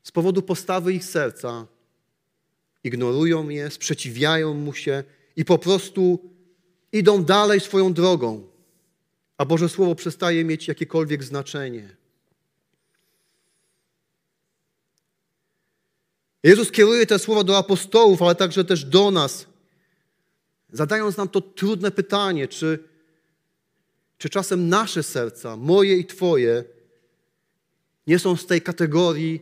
z 0.04 0.12
powodu 0.12 0.42
postawy 0.42 0.94
ich 0.94 1.06
serca, 1.06 1.68
ignorują 2.84 3.50
je, 3.50 3.72
sprzeciwiają 3.72 4.54
mu 4.54 4.74
się 4.74 5.04
i 5.36 5.46
po 5.46 5.58
prostu 5.58 6.20
idą 6.92 7.24
dalej 7.24 7.60
swoją 7.60 7.94
drogą, 7.94 8.48
a 9.38 9.46
Boże 9.46 9.70
Słowo 9.70 9.96
przestaje 9.96 10.46
mieć 10.46 10.68
jakiekolwiek 10.68 11.24
znaczenie. 11.24 11.96
Jezus 16.44 16.72
kieruje 16.72 17.06
te 17.06 17.20
słowa 17.20 17.44
do 17.44 17.58
apostołów, 17.58 18.22
ale 18.22 18.36
także 18.36 18.66
też 18.66 18.86
do 18.86 19.12
nas, 19.12 19.46
zadając 20.72 21.18
nam 21.18 21.30
to 21.30 21.42
trudne 21.42 21.92
pytanie, 21.92 22.48
czy, 22.48 22.84
czy 24.18 24.30
czasem 24.30 24.70
nasze 24.70 25.04
serca, 25.04 25.56
moje 25.56 25.98
i 25.98 26.06
Twoje, 26.06 26.64
nie 28.08 28.20
są 28.20 28.38
z 28.38 28.46
tej 28.46 28.62
kategorii 28.62 29.42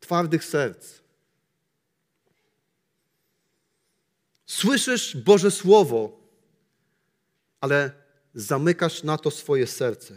twardych 0.00 0.44
serc. 0.44 0.94
Słyszysz 4.46 5.16
Boże 5.16 5.50
Słowo, 5.50 6.20
ale 7.60 7.90
zamykasz 8.34 9.02
na 9.02 9.18
to 9.18 9.30
swoje 9.30 9.66
serce. 9.66 10.14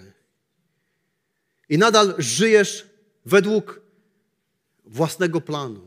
I 1.70 1.78
nadal 1.78 2.16
żyjesz 2.18 2.90
według 3.26 3.87
własnego 4.88 5.42
planu, 5.42 5.82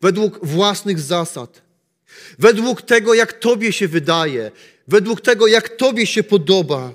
według 0.00 0.46
własnych 0.46 1.00
zasad, 1.00 1.62
według 2.38 2.82
tego, 2.82 3.14
jak 3.14 3.32
Tobie 3.32 3.72
się 3.72 3.88
wydaje, 3.88 4.50
według 4.88 5.20
tego, 5.20 5.46
jak 5.46 5.68
Tobie 5.68 6.06
się 6.06 6.22
podoba. 6.22 6.94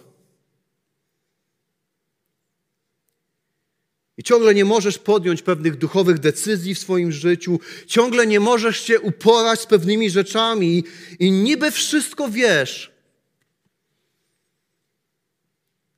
I 4.18 4.24
ciągle 4.24 4.54
nie 4.54 4.66
możesz 4.66 4.98
podjąć 4.98 5.42
pewnych 5.42 5.76
duchowych 5.76 6.20
decyzji 6.20 6.76
w 6.76 6.80
swoim 6.80 7.12
życiu, 7.12 7.60
ciągle 7.88 8.28
nie 8.28 8.40
możesz 8.40 8.80
się 8.84 9.00
uporać 9.00 9.60
z 9.60 9.66
pewnymi 9.66 10.10
rzeczami 10.10 10.84
i 11.20 11.32
niby 11.32 11.72
wszystko 11.72 12.30
wiesz, 12.30 12.92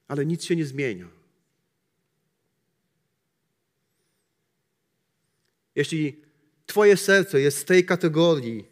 ale 0.07 0.25
nic 0.25 0.43
się 0.43 0.55
nie 0.55 0.65
zmienia. 0.65 1.20
Jeśli 5.75 6.21
Twoje 6.65 6.97
serce 6.97 7.41
jest 7.41 7.57
z 7.57 7.65
tej 7.65 7.85
kategorii, 7.85 8.65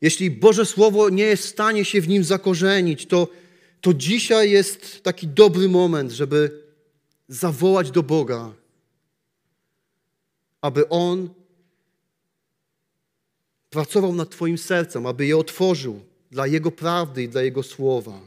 jeśli 0.00 0.30
Boże 0.30 0.66
Słowo 0.66 1.10
nie 1.10 1.24
jest 1.24 1.42
w 1.42 1.48
stanie 1.48 1.84
się 1.84 2.00
w 2.00 2.08
nim 2.08 2.24
zakorzenić, 2.24 3.06
to, 3.06 3.28
to 3.80 3.94
dzisiaj 3.94 4.50
jest 4.50 5.02
taki 5.02 5.28
dobry 5.28 5.68
moment, 5.68 6.12
żeby 6.12 6.62
zawołać 7.28 7.90
do 7.90 8.02
Boga, 8.02 8.52
aby 10.60 10.88
On 10.88 11.28
pracował 13.70 14.14
nad 14.14 14.30
Twoim 14.30 14.58
sercem, 14.58 15.06
aby 15.06 15.26
je 15.26 15.36
otworzył 15.36 16.00
dla 16.30 16.46
Jego 16.46 16.70
prawdy 16.70 17.22
i 17.22 17.28
dla 17.28 17.42
Jego 17.42 17.62
słowa. 17.62 18.20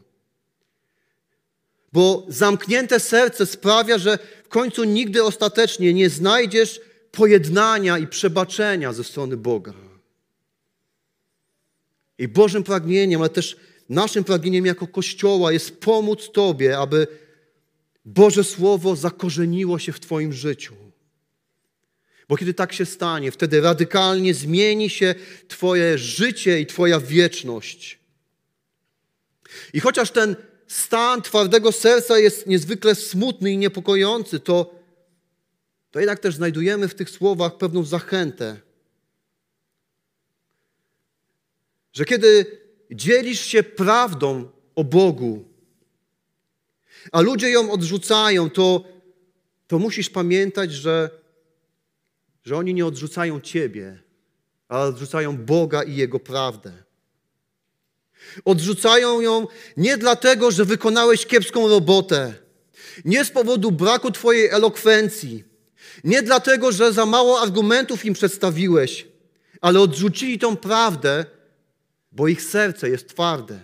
Bo 1.93 2.25
zamknięte 2.27 2.99
serce 2.99 3.45
sprawia, 3.45 3.97
że 3.97 4.19
końcu 4.51 4.83
nigdy 4.83 5.23
ostatecznie 5.23 5.93
nie 5.93 6.09
znajdziesz 6.09 6.81
pojednania 7.11 7.97
i 7.97 8.07
przebaczenia 8.07 8.93
ze 8.93 9.03
strony 9.03 9.37
Boga. 9.37 9.73
I 12.17 12.27
Bożym 12.27 12.63
pragnieniem, 12.63 13.21
ale 13.21 13.29
też 13.29 13.57
naszym 13.89 14.23
pragnieniem 14.23 14.65
jako 14.65 14.87
Kościoła 14.87 15.51
jest 15.51 15.79
pomóc 15.79 16.29
Tobie, 16.33 16.77
aby 16.77 17.07
Boże 18.05 18.43
Słowo 18.43 18.95
zakorzeniło 18.95 19.79
się 19.79 19.91
w 19.91 19.99
Twoim 19.99 20.33
życiu. 20.33 20.75
Bo 22.29 22.37
kiedy 22.37 22.53
tak 22.53 22.73
się 22.73 22.85
stanie, 22.85 23.31
wtedy 23.31 23.61
radykalnie 23.61 24.33
zmieni 24.33 24.89
się 24.89 25.15
Twoje 25.47 25.97
życie 25.97 26.59
i 26.59 26.65
Twoja 26.65 26.99
wieczność. 26.99 27.99
I 29.73 29.79
chociaż 29.79 30.11
ten 30.11 30.35
stan 30.71 31.21
twardego 31.21 31.71
serca 31.71 32.19
jest 32.19 32.47
niezwykle 32.47 32.95
smutny 32.95 33.51
i 33.51 33.57
niepokojący, 33.57 34.39
to, 34.39 34.75
to 35.91 35.99
jednak 35.99 36.19
też 36.19 36.35
znajdujemy 36.35 36.87
w 36.87 36.95
tych 36.95 37.09
słowach 37.09 37.57
pewną 37.57 37.83
zachętę. 37.83 38.59
Że 41.93 42.05
kiedy 42.05 42.57
dzielisz 42.91 43.39
się 43.39 43.63
prawdą 43.63 44.49
o 44.75 44.83
Bogu, 44.83 45.45
a 47.11 47.21
ludzie 47.21 47.49
ją 47.49 47.71
odrzucają, 47.71 48.49
to, 48.49 48.83
to 49.67 49.79
musisz 49.79 50.09
pamiętać, 50.09 50.71
że, 50.71 51.09
że 52.43 52.57
oni 52.57 52.73
nie 52.73 52.85
odrzucają 52.85 53.41
Ciebie, 53.41 53.99
ale 54.67 54.85
odrzucają 54.85 55.37
Boga 55.37 55.83
i 55.83 55.95
Jego 55.95 56.19
prawdę. 56.19 56.90
Odrzucają 58.45 59.21
ją 59.21 59.47
nie 59.77 59.97
dlatego, 59.97 60.51
że 60.51 60.65
wykonałeś 60.65 61.25
kiepską 61.25 61.67
robotę, 61.67 62.33
nie 63.05 63.25
z 63.25 63.29
powodu 63.29 63.71
braku 63.71 64.11
Twojej 64.11 64.49
elokwencji, 64.49 65.43
nie 66.03 66.21
dlatego, 66.21 66.71
że 66.71 66.93
za 66.93 67.05
mało 67.05 67.41
argumentów 67.41 68.05
im 68.05 68.13
przedstawiłeś, 68.13 69.07
ale 69.61 69.79
odrzucili 69.79 70.39
tą 70.39 70.57
prawdę, 70.57 71.25
bo 72.11 72.27
ich 72.27 72.41
serce 72.41 72.89
jest 72.89 73.09
twarde. 73.09 73.59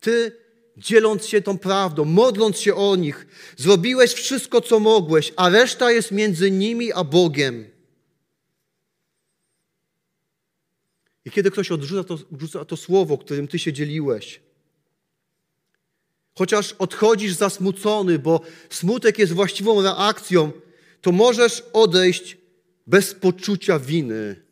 Ty, 0.00 0.32
dzieląc 0.76 1.26
się 1.26 1.42
tą 1.42 1.58
prawdą, 1.58 2.04
modląc 2.04 2.58
się 2.58 2.74
o 2.74 2.96
nich, 2.96 3.26
zrobiłeś 3.56 4.12
wszystko, 4.12 4.60
co 4.60 4.80
mogłeś, 4.80 5.32
a 5.36 5.48
reszta 5.48 5.90
jest 5.92 6.12
między 6.12 6.50
nimi 6.50 6.92
a 6.92 7.04
Bogiem. 7.04 7.75
I 11.26 11.30
kiedy 11.30 11.50
ktoś 11.50 11.70
odrzuca 11.70 12.04
to, 12.04 12.18
odrzuca 12.32 12.64
to 12.64 12.76
słowo, 12.76 13.18
którym 13.18 13.48
ty 13.48 13.58
się 13.58 13.72
dzieliłeś, 13.72 14.40
chociaż 16.34 16.72
odchodzisz 16.72 17.32
zasmucony, 17.32 18.18
bo 18.18 18.40
smutek 18.70 19.18
jest 19.18 19.32
właściwą 19.32 19.82
reakcją, 19.82 20.52
to 21.00 21.12
możesz 21.12 21.64
odejść 21.72 22.36
bez 22.86 23.14
poczucia 23.14 23.78
winy, 23.78 24.42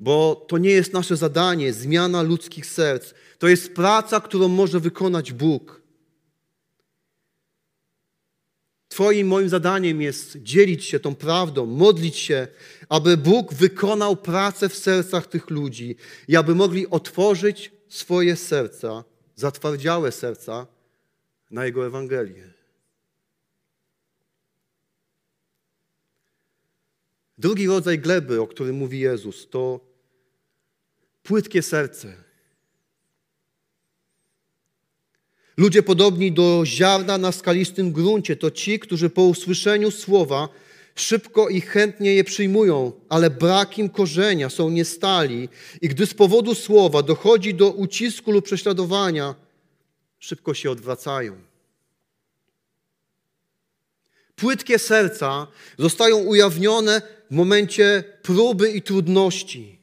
bo 0.00 0.46
to 0.48 0.58
nie 0.58 0.70
jest 0.70 0.92
nasze 0.92 1.16
zadanie, 1.16 1.72
zmiana 1.72 2.22
ludzkich 2.22 2.66
serc. 2.66 3.14
To 3.38 3.48
jest 3.48 3.74
praca, 3.74 4.20
którą 4.20 4.48
może 4.48 4.80
wykonać 4.80 5.32
Bóg. 5.32 5.82
Twoim 8.88 9.26
moim 9.26 9.48
zadaniem 9.48 10.02
jest 10.02 10.36
dzielić 10.42 10.84
się 10.84 11.00
tą 11.00 11.14
prawdą, 11.14 11.66
modlić 11.66 12.16
się, 12.16 12.48
aby 12.88 13.16
Bóg 13.16 13.54
wykonał 13.54 14.16
pracę 14.16 14.68
w 14.68 14.76
sercach 14.76 15.26
tych 15.26 15.50
ludzi 15.50 15.96
i 16.28 16.36
aby 16.36 16.54
mogli 16.54 16.90
otworzyć 16.90 17.72
swoje 17.88 18.36
serca, 18.36 19.04
zatwardziałe 19.36 20.12
serca 20.12 20.66
na 21.50 21.64
Jego 21.64 21.86
Ewangelię. 21.86 22.56
Drugi 27.38 27.66
rodzaj 27.66 27.98
gleby, 27.98 28.40
o 28.40 28.46
którym 28.46 28.76
mówi 28.76 28.98
Jezus, 28.98 29.48
to 29.50 29.80
płytkie 31.22 31.62
serce. 31.62 32.25
Ludzie 35.56 35.82
podobni 35.82 36.32
do 36.32 36.62
ziarna 36.66 37.18
na 37.18 37.32
skalistym 37.32 37.92
gruncie 37.92 38.36
to 38.36 38.50
ci, 38.50 38.78
którzy 38.78 39.10
po 39.10 39.22
usłyszeniu 39.22 39.90
słowa 39.90 40.48
Szybko 40.98 41.48
i 41.48 41.60
chętnie 41.60 42.14
je 42.14 42.24
przyjmują, 42.24 42.92
ale 43.08 43.30
brak 43.30 43.78
im 43.78 43.88
korzenia, 43.88 44.50
są 44.50 44.70
niestali 44.70 45.48
i 45.82 45.88
gdy 45.88 46.06
z 46.06 46.14
powodu 46.14 46.54
słowa 46.54 47.02
dochodzi 47.02 47.54
do 47.54 47.70
ucisku 47.70 48.32
lub 48.32 48.44
prześladowania, 48.44 49.34
szybko 50.18 50.54
się 50.54 50.70
odwracają. 50.70 51.36
Płytkie 54.36 54.78
serca 54.78 55.46
zostają 55.78 56.16
ujawnione 56.16 57.02
w 57.30 57.34
momencie 57.34 58.04
próby 58.22 58.70
i 58.70 58.82
trudności. 58.82 59.78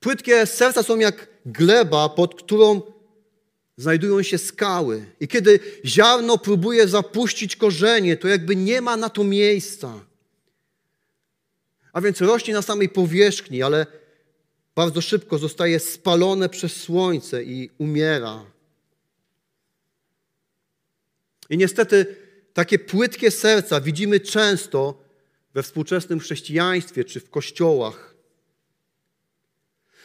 Płytkie 0.00 0.46
serca 0.46 0.82
są 0.82 0.98
jak 0.98 1.28
gleba, 1.46 2.08
pod 2.08 2.34
którą 2.34 2.82
znajdują 3.80 4.22
się 4.22 4.38
skały. 4.38 5.06
I 5.20 5.28
kiedy 5.28 5.60
ziarno 5.84 6.38
próbuje 6.38 6.88
zapuścić 6.88 7.56
korzenie, 7.56 8.16
to 8.16 8.28
jakby 8.28 8.56
nie 8.56 8.80
ma 8.80 8.96
na 8.96 9.08
to 9.08 9.24
miejsca. 9.24 10.04
A 11.92 12.00
więc 12.00 12.20
rośnie 12.20 12.54
na 12.54 12.62
samej 12.62 12.88
powierzchni, 12.88 13.62
ale 13.62 13.86
bardzo 14.74 15.00
szybko 15.00 15.38
zostaje 15.38 15.80
spalone 15.80 16.48
przez 16.48 16.76
słońce 16.76 17.44
i 17.44 17.70
umiera. 17.78 18.44
I 21.50 21.58
niestety 21.58 22.16
takie 22.52 22.78
płytkie 22.78 23.30
serca 23.30 23.80
widzimy 23.80 24.20
często 24.20 25.04
we 25.54 25.62
współczesnym 25.62 26.20
chrześcijaństwie 26.20 27.04
czy 27.04 27.20
w 27.20 27.30
kościołach. 27.30 28.14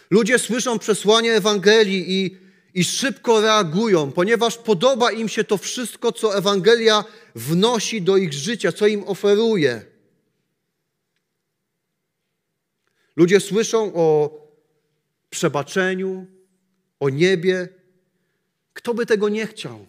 Ludzie 0.09 0.39
słyszą 0.39 0.79
przesłanie 0.79 1.33
Ewangelii 1.33 2.05
i, 2.07 2.44
i 2.75 2.83
szybko 2.83 3.41
reagują, 3.41 4.11
ponieważ 4.11 4.57
podoba 4.57 5.11
im 5.11 5.29
się 5.29 5.43
to 5.43 5.57
wszystko, 5.57 6.11
co 6.11 6.37
Ewangelia 6.37 7.03
wnosi 7.35 8.01
do 8.01 8.17
ich 8.17 8.33
życia, 8.33 8.71
co 8.71 8.87
im 8.87 9.03
oferuje. 9.03 9.85
Ludzie 13.15 13.39
słyszą 13.39 13.93
o 13.93 14.37
przebaczeniu, 15.29 16.27
o 16.99 17.09
niebie. 17.09 17.67
Kto 18.73 18.93
by 18.93 19.05
tego 19.05 19.29
nie 19.29 19.47
chciał? 19.47 19.87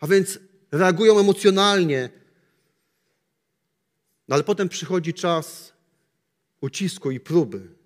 A 0.00 0.06
więc 0.06 0.38
reagują 0.72 1.18
emocjonalnie. 1.18 2.10
No 4.28 4.34
ale 4.34 4.44
potem 4.44 4.68
przychodzi 4.68 5.14
czas 5.14 5.72
ucisku 6.60 7.10
i 7.10 7.20
próby. 7.20 7.81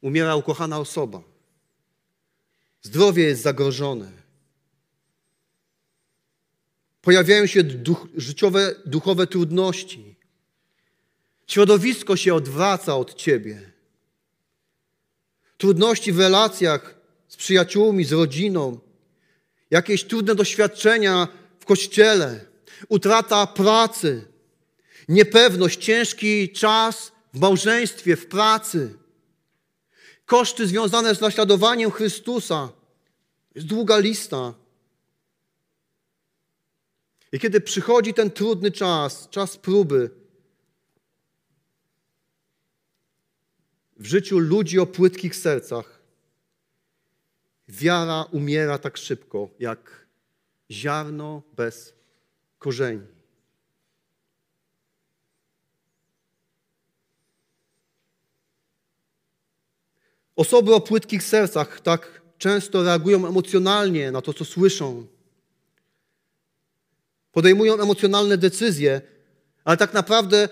Umiera 0.00 0.36
ukochana 0.36 0.78
osoba. 0.78 1.22
Zdrowie 2.82 3.24
jest 3.24 3.42
zagrożone. 3.42 4.12
Pojawiają 7.02 7.46
się 7.46 7.62
duch, 7.62 8.06
życiowe, 8.16 8.74
duchowe 8.86 9.26
trudności. 9.26 10.14
Środowisko 11.46 12.16
się 12.16 12.34
odwraca 12.34 12.96
od 12.96 13.14
ciebie. 13.14 13.72
Trudności 15.58 16.12
w 16.12 16.20
relacjach 16.20 16.94
z 17.28 17.36
przyjaciółmi, 17.36 18.04
z 18.04 18.12
rodziną, 18.12 18.80
jakieś 19.70 20.04
trudne 20.04 20.34
doświadczenia 20.34 21.28
w 21.60 21.64
kościele, 21.64 22.40
utrata 22.88 23.46
pracy, 23.46 24.24
niepewność, 25.08 25.84
ciężki 25.84 26.48
czas 26.52 27.12
w 27.34 27.40
małżeństwie, 27.40 28.16
w 28.16 28.26
pracy, 28.26 28.94
koszty 30.28 30.66
związane 30.66 31.14
z 31.14 31.20
naśladowaniem 31.20 31.90
Chrystusa. 31.90 32.68
Jest 33.54 33.66
długa 33.66 33.98
lista. 33.98 34.54
I 37.32 37.38
kiedy 37.38 37.60
przychodzi 37.60 38.14
ten 38.14 38.30
trudny 38.30 38.70
czas, 38.70 39.28
czas 39.30 39.56
próby, 39.56 40.10
w 43.96 44.06
życiu 44.06 44.38
ludzi 44.38 44.78
o 44.78 44.86
płytkich 44.86 45.36
sercach, 45.36 45.98
Wiara 47.68 48.22
umiera 48.22 48.78
tak 48.78 48.96
szybko, 48.96 49.48
jak 49.58 50.06
ziarno 50.70 51.42
bez 51.56 51.94
korzeni. 52.58 53.17
Osoby 60.38 60.74
o 60.74 60.80
płytkich 60.80 61.22
sercach 61.22 61.80
tak 61.80 62.22
często 62.38 62.82
reagują 62.82 63.26
emocjonalnie 63.26 64.10
na 64.12 64.22
to, 64.22 64.34
co 64.34 64.44
słyszą. 64.44 65.06
Podejmują 67.32 67.80
emocjonalne 67.80 68.38
decyzje, 68.38 69.00
ale 69.64 69.76
tak 69.76 69.94
naprawdę 69.94 70.48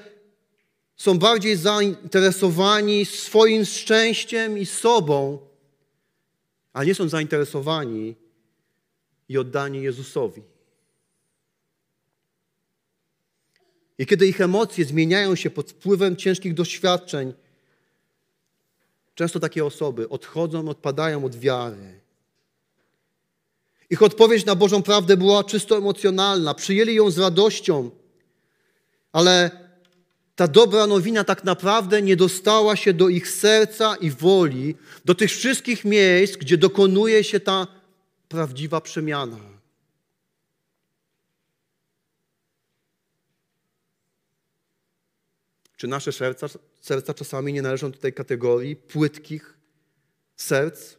są 0.97 1.19
bardziej 1.19 1.57
zainteresowani 1.57 3.05
swoim 3.05 3.65
szczęściem 3.65 4.59
i 4.59 4.67
sobą, 4.67 5.39
a 6.73 6.85
nie 6.85 6.95
są 6.95 7.09
zainteresowani 7.09 8.15
i 9.29 9.39
oddani 9.39 9.83
Jezusowi. 9.83 10.43
I 13.99 14.07
kiedy 14.07 14.27
ich 14.27 14.41
emocje 14.41 14.85
zmieniają 14.85 15.37
się 15.37 15.51
pod 15.51 15.71
wpływem 15.71 16.17
ciężkich 16.17 16.55
doświadczeń, 16.55 17.35
często 19.17 19.41
takie 19.41 19.65
osoby 19.65 20.09
odchodzą, 20.09 20.69
odpadają 20.69 21.25
od 21.25 21.37
wiary. 21.37 22.01
Ich 23.91 24.03
odpowiedź 24.03 24.45
na 24.45 24.55
Bożą 24.55 24.83
prawdę 24.83 25.17
była 25.17 25.45
czysto 25.45 25.77
emocjonalna, 25.77 26.55
przyjęli 26.55 26.95
ją 26.95 27.11
z 27.11 27.19
radością, 27.19 27.91
ale 29.13 29.51
ta 30.37 30.49
dobra 30.49 30.87
nowina 30.87 31.25
tak 31.25 31.45
naprawdę 31.45 32.03
nie 32.03 32.17
dostała 32.17 32.77
się 32.77 32.93
do 32.93 33.09
ich 33.09 33.29
serca 33.31 33.97
i 33.97 34.11
woli, 34.11 34.75
do 35.05 35.15
tych 35.15 35.31
wszystkich 35.31 35.85
miejsc, 35.85 36.37
gdzie 36.37 36.59
dokonuje 36.59 37.25
się 37.25 37.41
ta 37.41 37.67
prawdziwa 38.29 38.81
przemiana. 38.81 39.39
Czy 45.77 45.87
nasze 45.87 46.13
serca, 46.13 46.47
serca 46.87 47.15
czasami 47.15 47.53
nie 47.53 47.63
należą 47.63 47.91
do 47.91 47.99
tej 47.99 48.13
kategorii 48.13 48.77
płytkich 48.77 49.55
serc? 50.37 50.97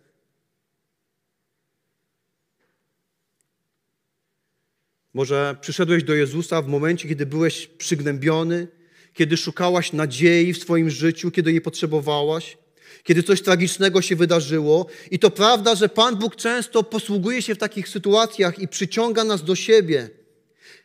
Może 5.13 5.55
przyszedłeś 5.61 6.03
do 6.03 6.15
Jezusa 6.15 6.61
w 6.61 6.67
momencie, 6.67 7.07
kiedy 7.07 7.25
byłeś 7.25 7.67
przygnębiony, 7.67 8.67
kiedy 9.13 9.37
szukałaś 9.37 9.93
nadziei 9.93 10.53
w 10.53 10.57
swoim 10.57 10.89
życiu, 10.89 11.31
kiedy 11.31 11.51
jej 11.51 11.61
potrzebowałaś, 11.61 12.57
kiedy 13.03 13.23
coś 13.23 13.41
tragicznego 13.41 14.01
się 14.01 14.15
wydarzyło. 14.15 14.85
I 15.11 15.19
to 15.19 15.31
prawda, 15.31 15.75
że 15.75 15.89
Pan 15.89 16.15
Bóg 16.15 16.35
często 16.35 16.83
posługuje 16.83 17.41
się 17.41 17.55
w 17.55 17.57
takich 17.57 17.89
sytuacjach 17.89 18.59
i 18.59 18.67
przyciąga 18.67 19.23
nas 19.23 19.43
do 19.43 19.55
siebie. 19.55 20.09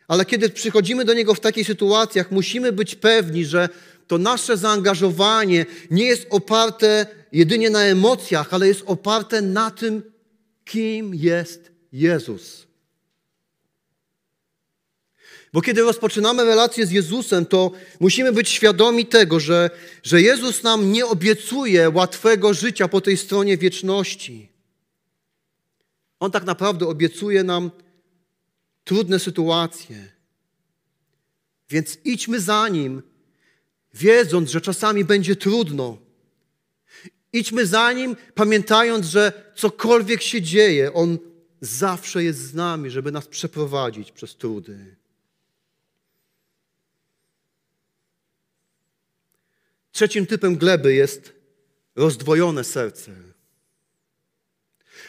Ale 0.07 0.25
kiedy 0.25 0.49
przychodzimy 0.49 1.05
do 1.05 1.13
Niego 1.13 1.33
w 1.33 1.39
takich 1.39 1.67
sytuacjach, 1.67 2.31
musimy 2.31 2.71
być 2.71 2.95
pewni, 2.95 3.45
że 3.45 3.69
to 4.13 4.17
nasze 4.17 4.57
zaangażowanie 4.57 5.65
nie 5.91 6.05
jest 6.05 6.27
oparte 6.29 7.05
jedynie 7.31 7.69
na 7.69 7.83
emocjach, 7.83 8.53
ale 8.53 8.67
jest 8.67 8.83
oparte 8.85 9.41
na 9.41 9.71
tym, 9.71 10.03
kim 10.65 11.15
jest 11.15 11.71
Jezus. 11.91 12.67
Bo 15.53 15.61
kiedy 15.61 15.81
rozpoczynamy 15.81 16.43
relację 16.43 16.85
z 16.85 16.91
Jezusem, 16.91 17.45
to 17.45 17.71
musimy 17.99 18.31
być 18.31 18.49
świadomi 18.49 19.05
tego, 19.05 19.39
że, 19.39 19.69
że 20.03 20.21
Jezus 20.21 20.63
nam 20.63 20.91
nie 20.91 21.05
obiecuje 21.05 21.89
łatwego 21.89 22.53
życia 22.53 22.87
po 22.87 23.01
tej 23.01 23.17
stronie 23.17 23.57
wieczności. 23.57 24.49
On 26.19 26.31
tak 26.31 26.43
naprawdę 26.43 26.87
obiecuje 26.87 27.43
nam 27.43 27.71
trudne 28.83 29.19
sytuacje. 29.19 30.11
Więc 31.69 31.97
idźmy 32.03 32.39
za 32.39 32.69
Nim, 32.69 33.12
wiedząc, 33.93 34.49
że 34.49 34.61
czasami 34.61 35.05
będzie 35.05 35.35
trudno. 35.35 35.97
Idźmy 37.33 37.65
za 37.65 37.91
Nim, 37.93 38.15
pamiętając, 38.35 39.05
że 39.05 39.51
cokolwiek 39.55 40.21
się 40.21 40.41
dzieje, 40.41 40.93
On 40.93 41.17
zawsze 41.61 42.23
jest 42.23 42.39
z 42.39 42.53
nami, 42.53 42.89
żeby 42.89 43.11
nas 43.11 43.27
przeprowadzić 43.27 44.11
przez 44.11 44.35
trudy. 44.35 44.95
Trzecim 49.91 50.25
typem 50.25 50.57
gleby 50.57 50.93
jest 50.93 51.33
rozdwojone 51.95 52.63
serce. 52.63 53.32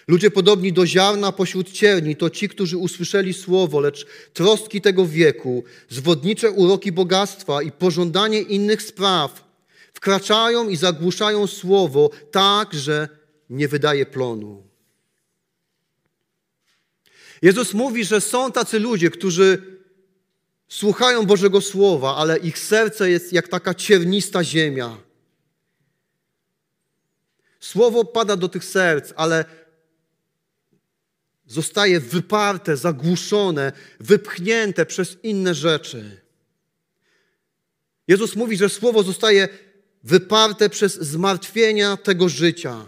Ludzie 0.09 0.31
podobni 0.31 0.73
do 0.73 0.87
ziarna 0.87 1.33
pośród 1.33 1.73
cierni 1.73 2.17
to 2.17 2.31
ci, 2.31 2.49
którzy 2.49 2.79
usłyszeli 2.79 3.35
słowo, 3.35 3.81
lecz 3.81 4.07
troski 4.33 4.81
tego 4.81 5.07
wieku, 5.07 5.65
zwodnicze 5.89 6.51
uroki 6.51 6.93
bogactwa 6.93 7.63
i 7.63 7.73
pożądanie 7.73 8.41
innych 8.41 8.83
spraw 8.83 9.45
wkraczają 9.95 10.69
i 10.69 10.77
zagłuszają 10.77 11.47
słowo 11.47 12.11
tak, 12.31 12.75
że 12.75 13.09
nie 13.51 13.69
wydaje 13.69 14.07
plonu. 14.07 14.63
Jezus 17.43 17.75
mówi, 17.75 18.05
że 18.05 18.21
są 18.21 18.53
tacy 18.53 18.79
ludzie, 18.79 19.11
którzy 19.11 19.63
słuchają 20.69 21.27
Bożego 21.27 21.61
Słowa, 21.61 22.17
ale 22.17 22.39
ich 22.39 22.59
serce 22.59 23.11
jest 23.11 23.33
jak 23.33 23.49
taka 23.49 23.75
ciernista 23.75 24.45
ziemia. 24.45 24.97
Słowo 27.61 28.05
pada 28.05 28.37
do 28.37 28.49
tych 28.49 28.65
serc, 28.65 29.13
ale 29.17 29.45
zostaje 31.47 32.01
wyparte, 32.01 32.77
zagłuszone, 32.77 33.73
wypchnięte 34.01 34.87
przez 34.87 35.17
inne 35.23 35.55
rzeczy. 35.55 36.21
Jezus 38.09 38.37
mówi, 38.37 38.57
że 38.57 38.69
słowo 38.69 39.03
zostaje 39.03 39.49
wyparte 40.03 40.69
przez 40.69 40.95
zmartwienia 40.95 41.97
tego 41.97 42.29
życia. 42.29 42.87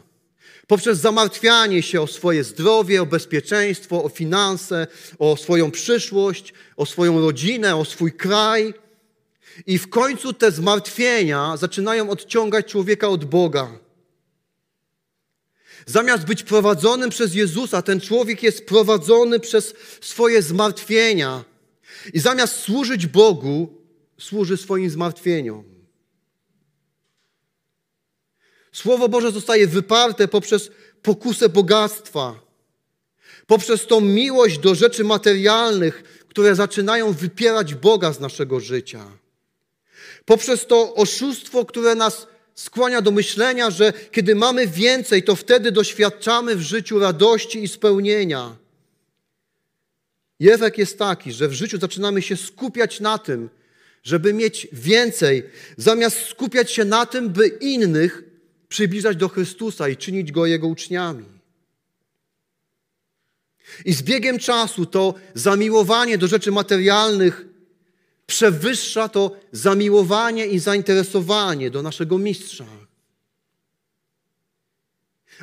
Poprzez 0.66 0.98
zamartwianie 0.98 1.82
się 1.82 2.00
o 2.00 2.06
swoje 2.06 2.44
zdrowie, 2.44 3.02
o 3.02 3.06
bezpieczeństwo, 3.06 4.04
o 4.04 4.08
finanse, 4.08 4.86
o 5.18 5.36
swoją 5.36 5.70
przyszłość, 5.70 6.54
o 6.76 6.86
swoją 6.86 7.20
rodzinę, 7.20 7.76
o 7.76 7.84
swój 7.84 8.12
kraj. 8.12 8.74
I 9.66 9.78
w 9.78 9.88
końcu 9.88 10.32
te 10.32 10.50
zmartwienia 10.50 11.56
zaczynają 11.56 12.10
odciągać 12.10 12.66
człowieka 12.66 13.08
od 13.08 13.24
Boga. 13.24 13.85
Zamiast 15.86 16.24
być 16.24 16.42
prowadzonym 16.42 17.10
przez 17.10 17.34
Jezusa, 17.34 17.82
ten 17.82 18.00
człowiek 18.00 18.42
jest 18.42 18.66
prowadzony 18.66 19.40
przez 19.40 19.74
swoje 20.00 20.42
zmartwienia. 20.42 21.44
I 22.12 22.20
zamiast 22.20 22.56
służyć 22.56 23.06
Bogu, 23.06 23.68
służy 24.18 24.56
swoim 24.56 24.90
zmartwieniom. 24.90 25.64
Słowo 28.72 29.08
Boże 29.08 29.32
zostaje 29.32 29.66
wyparte 29.66 30.28
poprzez 30.28 30.70
pokusę 31.02 31.48
bogactwa, 31.48 32.40
poprzez 33.46 33.86
tą 33.86 34.00
miłość 34.00 34.58
do 34.58 34.74
rzeczy 34.74 35.04
materialnych, 35.04 36.02
które 36.28 36.54
zaczynają 36.54 37.12
wypierać 37.12 37.74
Boga 37.74 38.12
z 38.12 38.20
naszego 38.20 38.60
życia, 38.60 39.04
poprzez 40.24 40.66
to 40.66 40.94
oszustwo, 40.94 41.64
które 41.64 41.94
nas 41.94 42.26
skłania 42.56 43.02
do 43.02 43.10
myślenia, 43.10 43.70
że 43.70 43.92
kiedy 44.12 44.34
mamy 44.34 44.66
więcej, 44.66 45.22
to 45.22 45.36
wtedy 45.36 45.72
doświadczamy 45.72 46.56
w 46.56 46.60
życiu 46.60 46.98
radości 46.98 47.62
i 47.62 47.68
spełnienia. 47.68 48.56
I 50.40 50.50
efekt 50.50 50.78
jest 50.78 50.98
taki, 50.98 51.32
że 51.32 51.48
w 51.48 51.52
życiu 51.52 51.78
zaczynamy 51.78 52.22
się 52.22 52.36
skupiać 52.36 53.00
na 53.00 53.18
tym, 53.18 53.48
żeby 54.02 54.32
mieć 54.32 54.68
więcej, 54.72 55.42
zamiast 55.76 56.18
skupiać 56.18 56.72
się 56.72 56.84
na 56.84 57.06
tym, 57.06 57.28
by 57.28 57.48
innych 57.48 58.22
przybliżać 58.68 59.16
do 59.16 59.28
Chrystusa 59.28 59.88
i 59.88 59.96
czynić 59.96 60.32
Go 60.32 60.46
Jego 60.46 60.66
uczniami. 60.66 61.24
I 63.84 63.92
z 63.92 64.02
biegiem 64.02 64.38
czasu 64.38 64.86
to 64.86 65.14
zamiłowanie 65.34 66.18
do 66.18 66.26
rzeczy 66.26 66.52
materialnych 66.52 67.46
przewyższa 68.26 69.08
to 69.08 69.36
zamiłowanie 69.52 70.46
i 70.46 70.58
zainteresowanie 70.58 71.70
do 71.70 71.82
naszego 71.82 72.18
mistrza. 72.18 72.66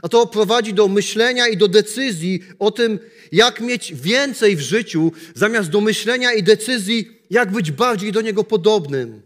A 0.02 0.10
to 0.10 0.28
prowadzi 0.28 0.74
do 0.74 0.88
myślenia 0.88 1.48
i 1.48 1.58
do 1.58 1.68
decyzji 1.68 2.44
o 2.60 2.72
tym, 2.72 3.00
jak 3.32 3.62
mieć 3.62 3.94
więcej 3.94 4.56
w 4.56 4.60
życiu, 4.60 5.12
zamiast 5.36 5.70
do 5.70 5.82
myślenia 5.82 6.34
i 6.34 6.44
decyzji, 6.44 7.22
jak 7.30 7.52
być 7.52 7.72
bardziej 7.72 8.12
do 8.12 8.22
niego 8.22 8.44
podobnym. 8.44 9.22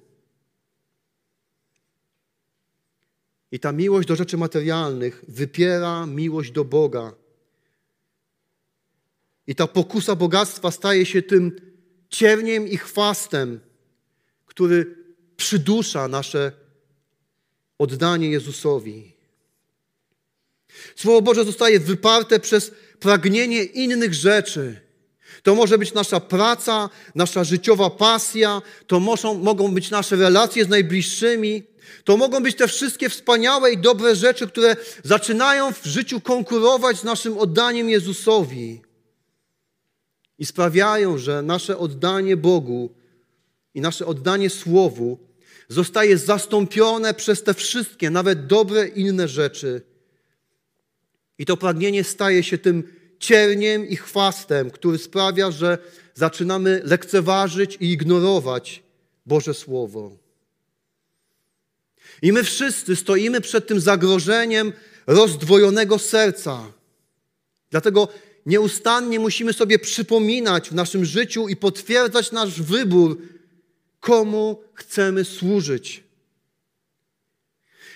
I 3.52 3.60
ta 3.60 3.72
miłość 3.72 4.08
do 4.08 4.16
rzeczy 4.16 4.38
materialnych 4.38 5.26
wypiera 5.28 6.06
miłość 6.06 6.52
do 6.52 6.66
Boga. 6.66 7.14
I 9.48 9.56
ta 9.56 9.68
pokusa 9.68 10.16
bogactwa 10.16 10.72
staje 10.72 11.06
się 11.06 11.22
tym 11.22 11.52
cierniem 12.10 12.68
i 12.68 12.78
chwastem, 12.78 13.60
który 14.46 14.96
przydusza 15.38 16.08
nasze 16.08 16.52
oddanie 17.78 18.30
Jezusowi. 18.30 19.14
Słowo 20.96 21.22
Boże 21.22 21.46
zostaje 21.46 21.80
wyparte 21.80 22.40
przez 22.40 22.72
pragnienie 23.00 23.64
innych 23.64 24.14
rzeczy. 24.14 24.82
To 25.44 25.56
może 25.56 25.78
być 25.78 25.94
nasza 25.94 26.20
praca, 26.20 26.90
nasza 27.16 27.44
życiowa 27.44 27.90
pasja, 27.90 28.62
to 28.88 29.00
mogą, 29.00 29.34
mogą 29.34 29.74
być 29.74 29.90
nasze 29.90 30.16
relacje 30.16 30.66
z 30.66 30.70
najbliższymi, 30.70 31.64
to 32.04 32.18
mogą 32.18 32.44
być 32.44 32.56
te 32.56 32.68
wszystkie 32.68 33.10
wspaniałe 33.10 33.72
i 33.72 33.78
dobre 33.78 34.16
rzeczy, 34.16 34.48
które 34.48 34.76
zaczynają 35.04 35.74
w 35.74 35.86
życiu 35.86 36.22
konkurować 36.22 36.98
z 36.98 37.04
naszym 37.04 37.38
oddaniem 37.38 37.90
Jezusowi 37.90 38.82
i 40.40 40.46
sprawiają, 40.46 41.18
że 41.18 41.42
nasze 41.42 41.78
oddanie 41.78 42.38
Bogu 42.38 42.90
i 43.74 43.82
nasze 43.82 44.06
oddanie 44.06 44.50
Słowu 44.50 45.20
zostaje 45.70 46.18
zastąpione 46.18 47.14
przez 47.14 47.44
te 47.44 47.54
wszystkie, 47.54 48.10
nawet 48.10 48.48
dobre 48.48 48.88
inne 48.88 49.28
rzeczy. 49.28 49.82
I 51.38 51.46
to 51.46 51.58
pragnienie 51.58 52.04
staje 52.04 52.44
się 52.44 52.58
tym 52.58 52.84
cierniem 53.20 53.88
i 53.88 53.96
chwastem, 53.96 54.72
który 54.72 54.98
sprawia, 54.98 55.52
że 55.52 55.78
zaczynamy 56.14 56.82
lekceważyć 56.84 57.78
i 57.80 57.92
ignorować 57.92 58.84
Boże 59.26 59.54
Słowo. 59.54 60.18
I 62.22 62.32
my 62.32 62.44
wszyscy 62.44 62.96
stoimy 62.96 63.42
przed 63.42 63.68
tym 63.68 63.80
zagrożeniem 63.80 64.74
rozdwojonego 65.08 66.00
serca. 66.00 66.72
Dlatego 67.72 68.08
nieustannie 68.48 69.20
musimy 69.20 69.54
sobie 69.54 69.80
przypominać 69.80 70.70
w 70.70 70.74
naszym 70.74 71.06
życiu 71.06 71.48
i 71.48 71.56
potwierdzać 71.56 72.32
nasz 72.32 72.62
wybór, 72.62 73.18
komu 74.00 74.62
chcemy 74.74 75.26
służyć. 75.26 76.04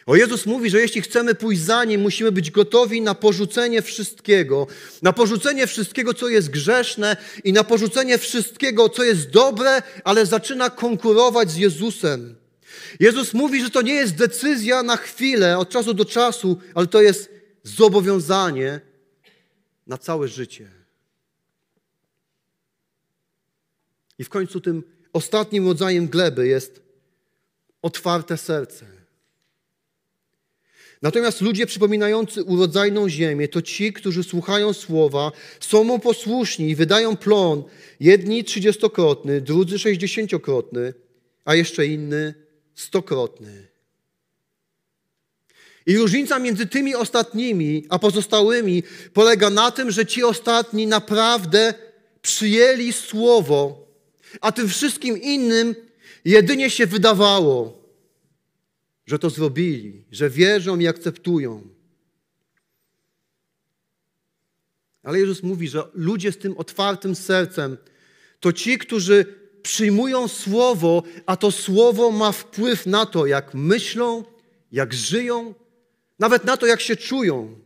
O 0.06 0.16
Jezus 0.16 0.46
mówi, 0.46 0.70
że 0.70 0.82
jeśli 0.82 1.02
chcemy 1.02 1.36
pójść 1.36 1.62
za 1.62 1.84
Nim, 1.84 2.02
musimy 2.02 2.32
być 2.32 2.52
gotowi 2.52 3.02
na 3.02 3.16
porzucenie 3.16 3.82
wszystkiego, 3.82 4.68
na 5.02 5.14
porzucenie 5.14 5.68
wszystkiego, 5.68 6.14
co 6.14 6.30
jest 6.30 6.50
grzeszne 6.50 7.18
i 7.44 7.54
na 7.54 7.64
porzucenie 7.64 8.18
wszystkiego, 8.18 8.90
co 8.90 9.04
jest 9.04 9.30
dobre, 9.30 9.82
ale 10.04 10.26
zaczyna 10.26 10.70
konkurować 10.70 11.52
z 11.52 11.56
Jezusem. 11.56 12.36
Jezus 13.00 13.34
mówi, 13.34 13.64
że 13.64 13.70
to 13.70 13.82
nie 13.82 13.94
jest 13.94 14.16
decyzja 14.16 14.84
na 14.84 14.98
chwilę, 14.98 15.58
od 15.58 15.70
czasu 15.70 15.94
do 15.94 16.06
czasu, 16.06 16.58
ale 16.76 16.88
to 16.88 17.02
jest 17.02 17.30
zobowiązanie 17.64 18.91
na 19.92 19.98
całe 19.98 20.28
życie. 20.28 20.68
I 24.20 24.24
w 24.24 24.30
końcu 24.30 24.62
tym 24.62 24.84
ostatnim 25.14 25.68
rodzajem 25.68 26.08
gleby 26.08 26.48
jest 26.48 26.82
otwarte 27.82 28.38
serce. 28.38 28.86
Natomiast 31.02 31.42
ludzie 31.42 31.66
przypominający 31.66 32.44
urodzajną 32.44 33.10
ziemię 33.10 33.48
to 33.48 33.62
ci, 33.62 33.94
którzy 33.94 34.24
słuchają 34.24 34.74
słowa, 34.74 35.32
są 35.60 35.84
mu 35.84 36.00
posłuszni 36.00 36.70
i 36.70 36.76
wydają 36.76 37.18
plon, 37.18 37.64
jedni 38.00 38.44
trzydziestokrotny, 38.44 39.42
drudzy 39.42 39.80
sześćdziesięciokrotny, 39.80 40.94
a 41.46 41.56
jeszcze 41.56 41.88
inny 41.88 42.34
stokrotny. 42.76 43.71
I 45.92 45.98
różnica 45.98 46.40
między 46.40 46.66
tymi 46.66 46.96
ostatnimi 46.96 47.86
a 47.90 48.00
pozostałymi 48.00 48.84
polega 49.14 49.50
na 49.50 49.72
tym, 49.72 49.92
że 49.92 50.06
ci 50.06 50.24
ostatni 50.24 50.88
naprawdę 50.88 51.74
przyjęli 52.22 52.94
słowo, 52.94 53.88
a 54.42 54.52
tym 54.52 54.70
wszystkim 54.70 55.22
innym 55.22 55.76
jedynie 56.26 56.70
się 56.70 56.88
wydawało, 56.88 57.84
że 59.06 59.20
to 59.20 59.30
zrobili, 59.30 60.06
że 60.12 60.30
wierzą 60.30 60.80
i 60.80 60.88
akceptują. 60.88 61.68
Ale 65.04 65.20
Jezus 65.20 65.44
mówi, 65.44 65.68
że 65.68 65.84
ludzie 65.94 66.32
z 66.32 66.38
tym 66.38 66.58
otwartym 66.58 67.16
sercem 67.16 67.78
to 68.40 68.54
ci, 68.54 68.78
którzy 68.78 69.26
przyjmują 69.64 70.28
słowo, 70.28 71.04
a 71.26 71.38
to 71.38 71.52
słowo 71.52 72.12
ma 72.12 72.32
wpływ 72.32 72.86
na 72.86 73.06
to, 73.06 73.26
jak 73.26 73.54
myślą, 73.54 74.24
jak 74.72 74.94
żyją, 74.94 75.54
nawet 76.22 76.46
na 76.46 76.58
to, 76.58 76.66
jak 76.66 76.82
się 76.82 76.96
czują. 76.96 77.60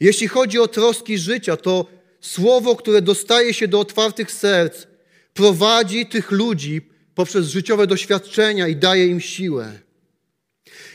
Jeśli 0.00 0.28
chodzi 0.28 0.58
o 0.58 0.68
troski 0.68 1.18
życia, 1.18 1.56
to 1.56 1.86
słowo, 2.20 2.76
które 2.76 3.02
dostaje 3.02 3.54
się 3.54 3.68
do 3.68 3.80
otwartych 3.80 4.32
serc, 4.32 4.86
prowadzi 5.34 6.06
tych 6.06 6.30
ludzi 6.30 6.80
poprzez 7.14 7.46
życiowe 7.46 7.86
doświadczenia 7.86 8.68
i 8.68 8.76
daje 8.76 9.06
im 9.06 9.20
siłę. 9.20 9.80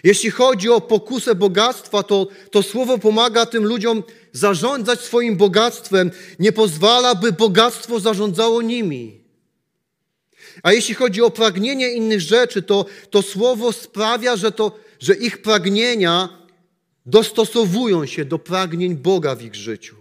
Jeśli 0.04 0.32
chodzi 0.32 0.70
o 0.70 0.82
pokusę 0.82 1.36
bogactwa, 1.36 2.04
to, 2.04 2.28
to 2.52 2.64
słowo 2.64 2.98
pomaga 2.98 3.46
tym 3.46 3.64
ludziom 3.64 4.04
zarządzać 4.32 5.02
swoim 5.02 5.38
bogactwem, 5.38 6.12
nie 6.40 6.52
pozwala, 6.52 7.16
by 7.16 7.32
bogactwo 7.32 8.00
zarządzało 8.00 8.62
nimi. 8.62 9.23
A 10.64 10.74
jeśli 10.74 10.96
chodzi 10.96 11.22
o 11.22 11.32
pragnienie 11.32 11.94
innych 11.94 12.22
rzeczy, 12.22 12.62
to 12.62 12.86
to 13.10 13.22
słowo 13.22 13.72
sprawia, 13.72 14.36
że, 14.36 14.52
to, 14.52 14.80
że 15.00 15.16
ich 15.16 15.42
pragnienia 15.42 16.30
dostosowują 17.06 18.06
się 18.06 18.26
do 18.26 18.40
pragnień 18.40 18.96
Boga 18.96 19.36
w 19.36 19.42
ich 19.42 19.56
życiu. 19.56 19.96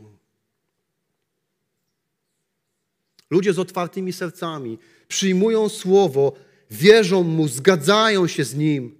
Ludzie 3.30 3.52
z 3.52 3.58
otwartymi 3.58 4.12
sercami 4.12 4.78
przyjmują 5.08 5.68
słowo, 5.68 6.32
wierzą 6.70 7.22
mu, 7.22 7.48
zgadzają 7.48 8.26
się 8.26 8.44
z 8.44 8.54
nim 8.54 8.98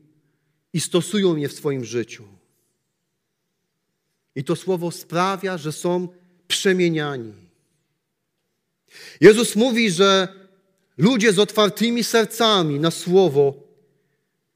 i 0.73 0.81
stosują 0.81 1.37
je 1.37 1.49
w 1.49 1.53
swoim 1.53 1.85
życiu. 1.85 2.25
I 4.35 4.45
to 4.45 4.57
słowo 4.57 4.91
sprawia, 4.91 5.59
że 5.59 5.73
są 5.73 6.09
przemieniani. 6.49 7.33
Jezus 9.21 9.57
mówi, 9.57 9.91
że 9.91 10.29
ludzie 10.99 11.33
z 11.33 11.39
otwartymi 11.39 12.05
sercami 12.05 12.81
na 12.81 12.91
słowo 12.91 13.55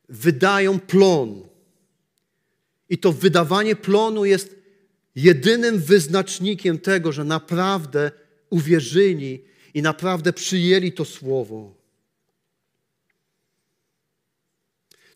wydają 0.09 0.81
plon. 0.81 1.49
I 2.89 2.99
to 2.99 3.13
wydawanie 3.13 3.77
plonu 3.77 4.25
jest 4.25 4.57
jedynym 5.15 5.79
wyznacznikiem 5.79 6.79
tego, 6.79 7.13
że 7.13 7.25
naprawdę 7.25 8.11
uwierzyli 8.51 9.45
i 9.75 9.83
naprawdę 9.83 10.33
przyjęli 10.33 10.93
to 10.93 11.05
słowo. 11.05 11.75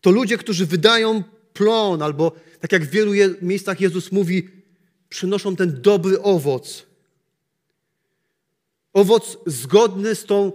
To 0.01 0.11
ludzie, 0.11 0.37
którzy 0.37 0.65
wydają 0.65 1.23
plon, 1.53 2.01
albo 2.01 2.31
tak 2.59 2.71
jak 2.71 2.85
w 2.85 2.89
wielu 2.89 3.11
miejscach 3.41 3.81
Jezus 3.81 4.11
mówi, 4.11 4.49
przynoszą 5.09 5.55
ten 5.55 5.81
dobry 5.81 6.21
owoc. 6.21 6.85
Owoc 8.93 9.37
zgodny 9.45 10.15
z 10.15 10.25
tą 10.25 10.51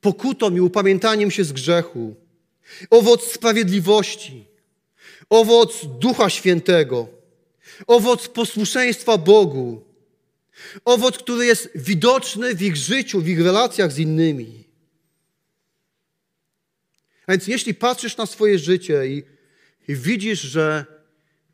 pokutą 0.00 0.56
i 0.56 0.60
upamiętaniem 0.60 1.30
się 1.30 1.44
z 1.44 1.52
grzechu. 1.52 2.14
Owoc 2.90 3.32
sprawiedliwości. 3.32 4.44
Owoc 5.30 5.80
Ducha 5.84 6.30
Świętego. 6.30 7.08
Owoc 7.86 8.28
posłuszeństwa 8.28 9.18
Bogu. 9.18 9.84
Owoc, 10.84 11.18
który 11.18 11.46
jest 11.46 11.70
widoczny 11.74 12.54
w 12.54 12.62
ich 12.62 12.76
życiu, 12.76 13.20
w 13.20 13.28
ich 13.28 13.40
relacjach 13.40 13.92
z 13.92 13.98
innymi. 13.98 14.64
A 17.26 17.32
więc 17.32 17.46
jeśli 17.46 17.74
patrzysz 17.74 18.16
na 18.16 18.26
swoje 18.26 18.58
życie 18.58 19.06
i, 19.06 19.22
i 19.88 19.94
widzisz, 19.94 20.40
że 20.40 20.84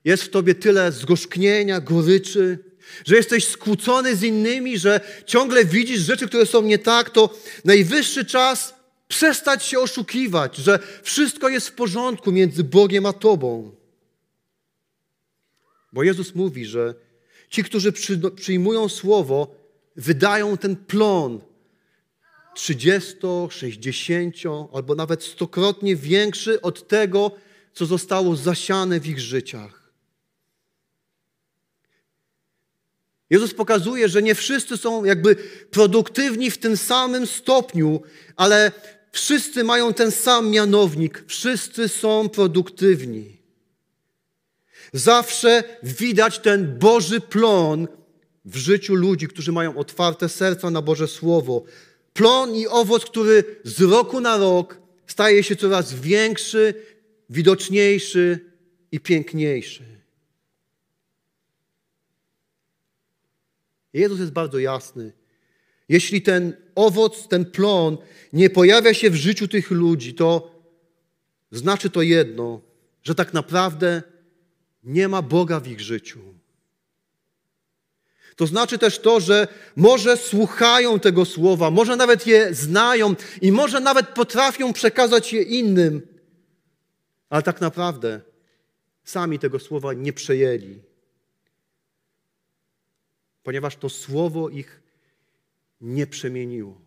jest 0.04 0.22
w 0.22 0.30
tobie 0.30 0.54
tyle 0.54 0.92
zgorzknienia, 0.92 1.80
goryczy, 1.80 2.58
że 3.04 3.16
jesteś 3.16 3.48
skłócony 3.48 4.16
z 4.16 4.22
innymi, 4.22 4.78
że 4.78 5.00
ciągle 5.26 5.64
widzisz 5.64 6.00
rzeczy, 6.00 6.28
które 6.28 6.46
są 6.46 6.62
nie 6.62 6.78
tak, 6.78 7.10
to 7.10 7.38
najwyższy 7.64 8.24
czas 8.24 8.74
przestać 9.08 9.64
się 9.64 9.80
oszukiwać, 9.80 10.56
że 10.56 10.78
wszystko 11.02 11.48
jest 11.48 11.68
w 11.68 11.72
porządku 11.72 12.32
między 12.32 12.64
Bogiem 12.64 13.06
a 13.06 13.12
Tobą. 13.12 13.74
Bo 15.92 16.02
Jezus 16.02 16.34
mówi, 16.34 16.64
że 16.64 16.94
ci, 17.50 17.64
którzy 17.64 17.92
przyjmują 18.36 18.88
słowo, 18.88 19.54
wydają 19.96 20.56
ten 20.56 20.76
plon 20.76 21.40
30, 22.54 23.16
60 23.50 24.36
albo 24.72 24.94
nawet 24.94 25.24
stokrotnie 25.24 25.96
większy 25.96 26.60
od 26.60 26.88
tego, 26.88 27.30
co 27.72 27.86
zostało 27.86 28.36
zasiane 28.36 29.00
w 29.00 29.06
ich 29.06 29.20
życiach. 29.20 29.85
Jezus 33.30 33.54
pokazuje, 33.54 34.08
że 34.08 34.22
nie 34.22 34.34
wszyscy 34.34 34.76
są 34.76 35.04
jakby 35.04 35.36
produktywni 35.70 36.50
w 36.50 36.58
tym 36.58 36.76
samym 36.76 37.26
stopniu, 37.26 38.02
ale 38.36 38.72
wszyscy 39.12 39.64
mają 39.64 39.94
ten 39.94 40.10
sam 40.10 40.50
mianownik. 40.50 41.24
Wszyscy 41.26 41.88
są 41.88 42.28
produktywni. 42.28 43.36
Zawsze 44.92 45.64
widać 45.82 46.38
ten 46.38 46.78
Boży 46.78 47.20
plon 47.20 47.88
w 48.44 48.56
życiu 48.56 48.94
ludzi, 48.94 49.28
którzy 49.28 49.52
mają 49.52 49.76
otwarte 49.76 50.28
serca 50.28 50.70
na 50.70 50.82
Boże 50.82 51.08
Słowo. 51.08 51.64
Plon 52.12 52.54
i 52.54 52.66
owoc, 52.66 53.04
który 53.04 53.44
z 53.64 53.80
roku 53.80 54.20
na 54.20 54.36
rok 54.36 54.80
staje 55.06 55.42
się 55.42 55.56
coraz 55.56 55.94
większy, 55.94 56.74
widoczniejszy 57.30 58.40
i 58.92 59.00
piękniejszy. 59.00 59.95
Jezus 63.96 64.20
jest 64.20 64.32
bardzo 64.32 64.58
jasny. 64.58 65.12
Jeśli 65.88 66.22
ten 66.22 66.56
owoc, 66.74 67.28
ten 67.28 67.44
plon 67.44 67.98
nie 68.32 68.50
pojawia 68.50 68.94
się 68.94 69.10
w 69.10 69.14
życiu 69.14 69.48
tych 69.48 69.70
ludzi, 69.70 70.14
to 70.14 70.60
znaczy 71.52 71.90
to 71.90 72.02
jedno, 72.02 72.60
że 73.02 73.14
tak 73.14 73.34
naprawdę 73.34 74.02
nie 74.84 75.08
ma 75.08 75.22
Boga 75.22 75.60
w 75.60 75.68
ich 75.68 75.80
życiu. 75.80 76.20
To 78.36 78.46
znaczy 78.46 78.78
też 78.78 78.98
to, 78.98 79.20
że 79.20 79.48
może 79.76 80.16
słuchają 80.16 81.00
tego 81.00 81.24
słowa, 81.24 81.70
może 81.70 81.96
nawet 81.96 82.26
je 82.26 82.54
znają 82.54 83.14
i 83.42 83.52
może 83.52 83.80
nawet 83.80 84.08
potrafią 84.08 84.72
przekazać 84.72 85.32
je 85.32 85.42
innym, 85.42 86.02
ale 87.28 87.42
tak 87.42 87.60
naprawdę 87.60 88.20
sami 89.04 89.38
tego 89.38 89.58
słowa 89.58 89.92
nie 89.92 90.12
przejęli 90.12 90.85
ponieważ 93.46 93.76
to 93.76 93.88
słowo 93.88 94.48
ich 94.48 94.82
nie 95.80 96.06
przemieniło. 96.06 96.80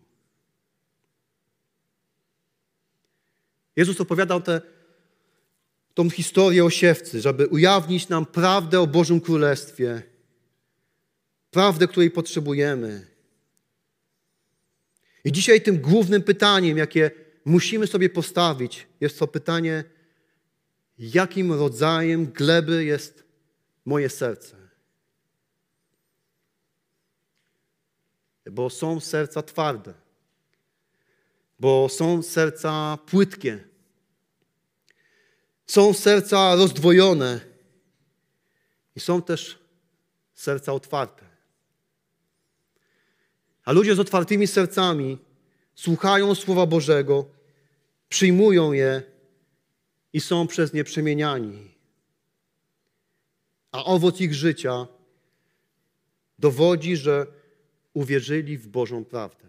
Jezus 3.76 4.02
opowiadał 4.02 4.42
tę 4.42 4.62
tą 5.94 6.10
historię 6.10 6.66
o 6.66 6.70
siewcy, 6.70 7.22
żeby 7.22 7.48
ujawnić 7.48 8.10
nam 8.10 8.26
prawdę 8.26 8.80
o 8.80 8.88
Bożym 8.88 9.22
Królestwie, 9.22 10.02
prawdę, 11.52 11.88
której 11.88 12.12
potrzebujemy. 12.12 13.08
I 15.24 15.32
dzisiaj 15.32 15.62
tym 15.62 15.82
głównym 15.82 16.24
pytaniem, 16.24 16.78
jakie 16.78 17.12
musimy 17.46 17.88
sobie 17.88 18.10
postawić, 18.10 18.88
jest 19.02 19.20
to 19.20 19.28
pytanie, 19.28 19.84
jakim 20.98 21.54
rodzajem 21.54 22.26
gleby 22.26 22.86
jest 22.86 23.24
moje 23.86 24.10
serce. 24.10 24.59
Bo 28.52 28.70
są 28.70 29.00
serca 29.00 29.44
twarde, 29.44 29.94
bo 31.60 31.90
są 31.90 32.24
serca 32.24 32.98
płytkie, 33.06 33.64
są 35.68 35.94
serca 35.94 36.56
rozdwojone 36.56 37.40
i 38.96 39.00
są 39.00 39.22
też 39.22 39.60
serca 40.34 40.74
otwarte. 40.74 41.26
A 43.66 43.72
ludzie 43.72 43.96
z 43.96 44.00
otwartymi 44.00 44.48
sercami 44.48 45.18
słuchają 45.76 46.36
Słowa 46.36 46.66
Bożego, 46.66 47.26
przyjmują 48.10 48.72
je 48.72 49.04
i 50.14 50.22
są 50.22 50.48
przez 50.48 50.74
nie 50.74 50.84
przemieniani. 50.84 51.72
A 53.72 53.86
owoc 53.86 54.22
ich 54.22 54.34
życia 54.34 54.88
dowodzi, 56.40 56.98
że 56.98 57.28
uwierzyli 58.00 58.58
w 58.58 58.68
Bożą 58.68 59.06
prawdę. 59.06 59.49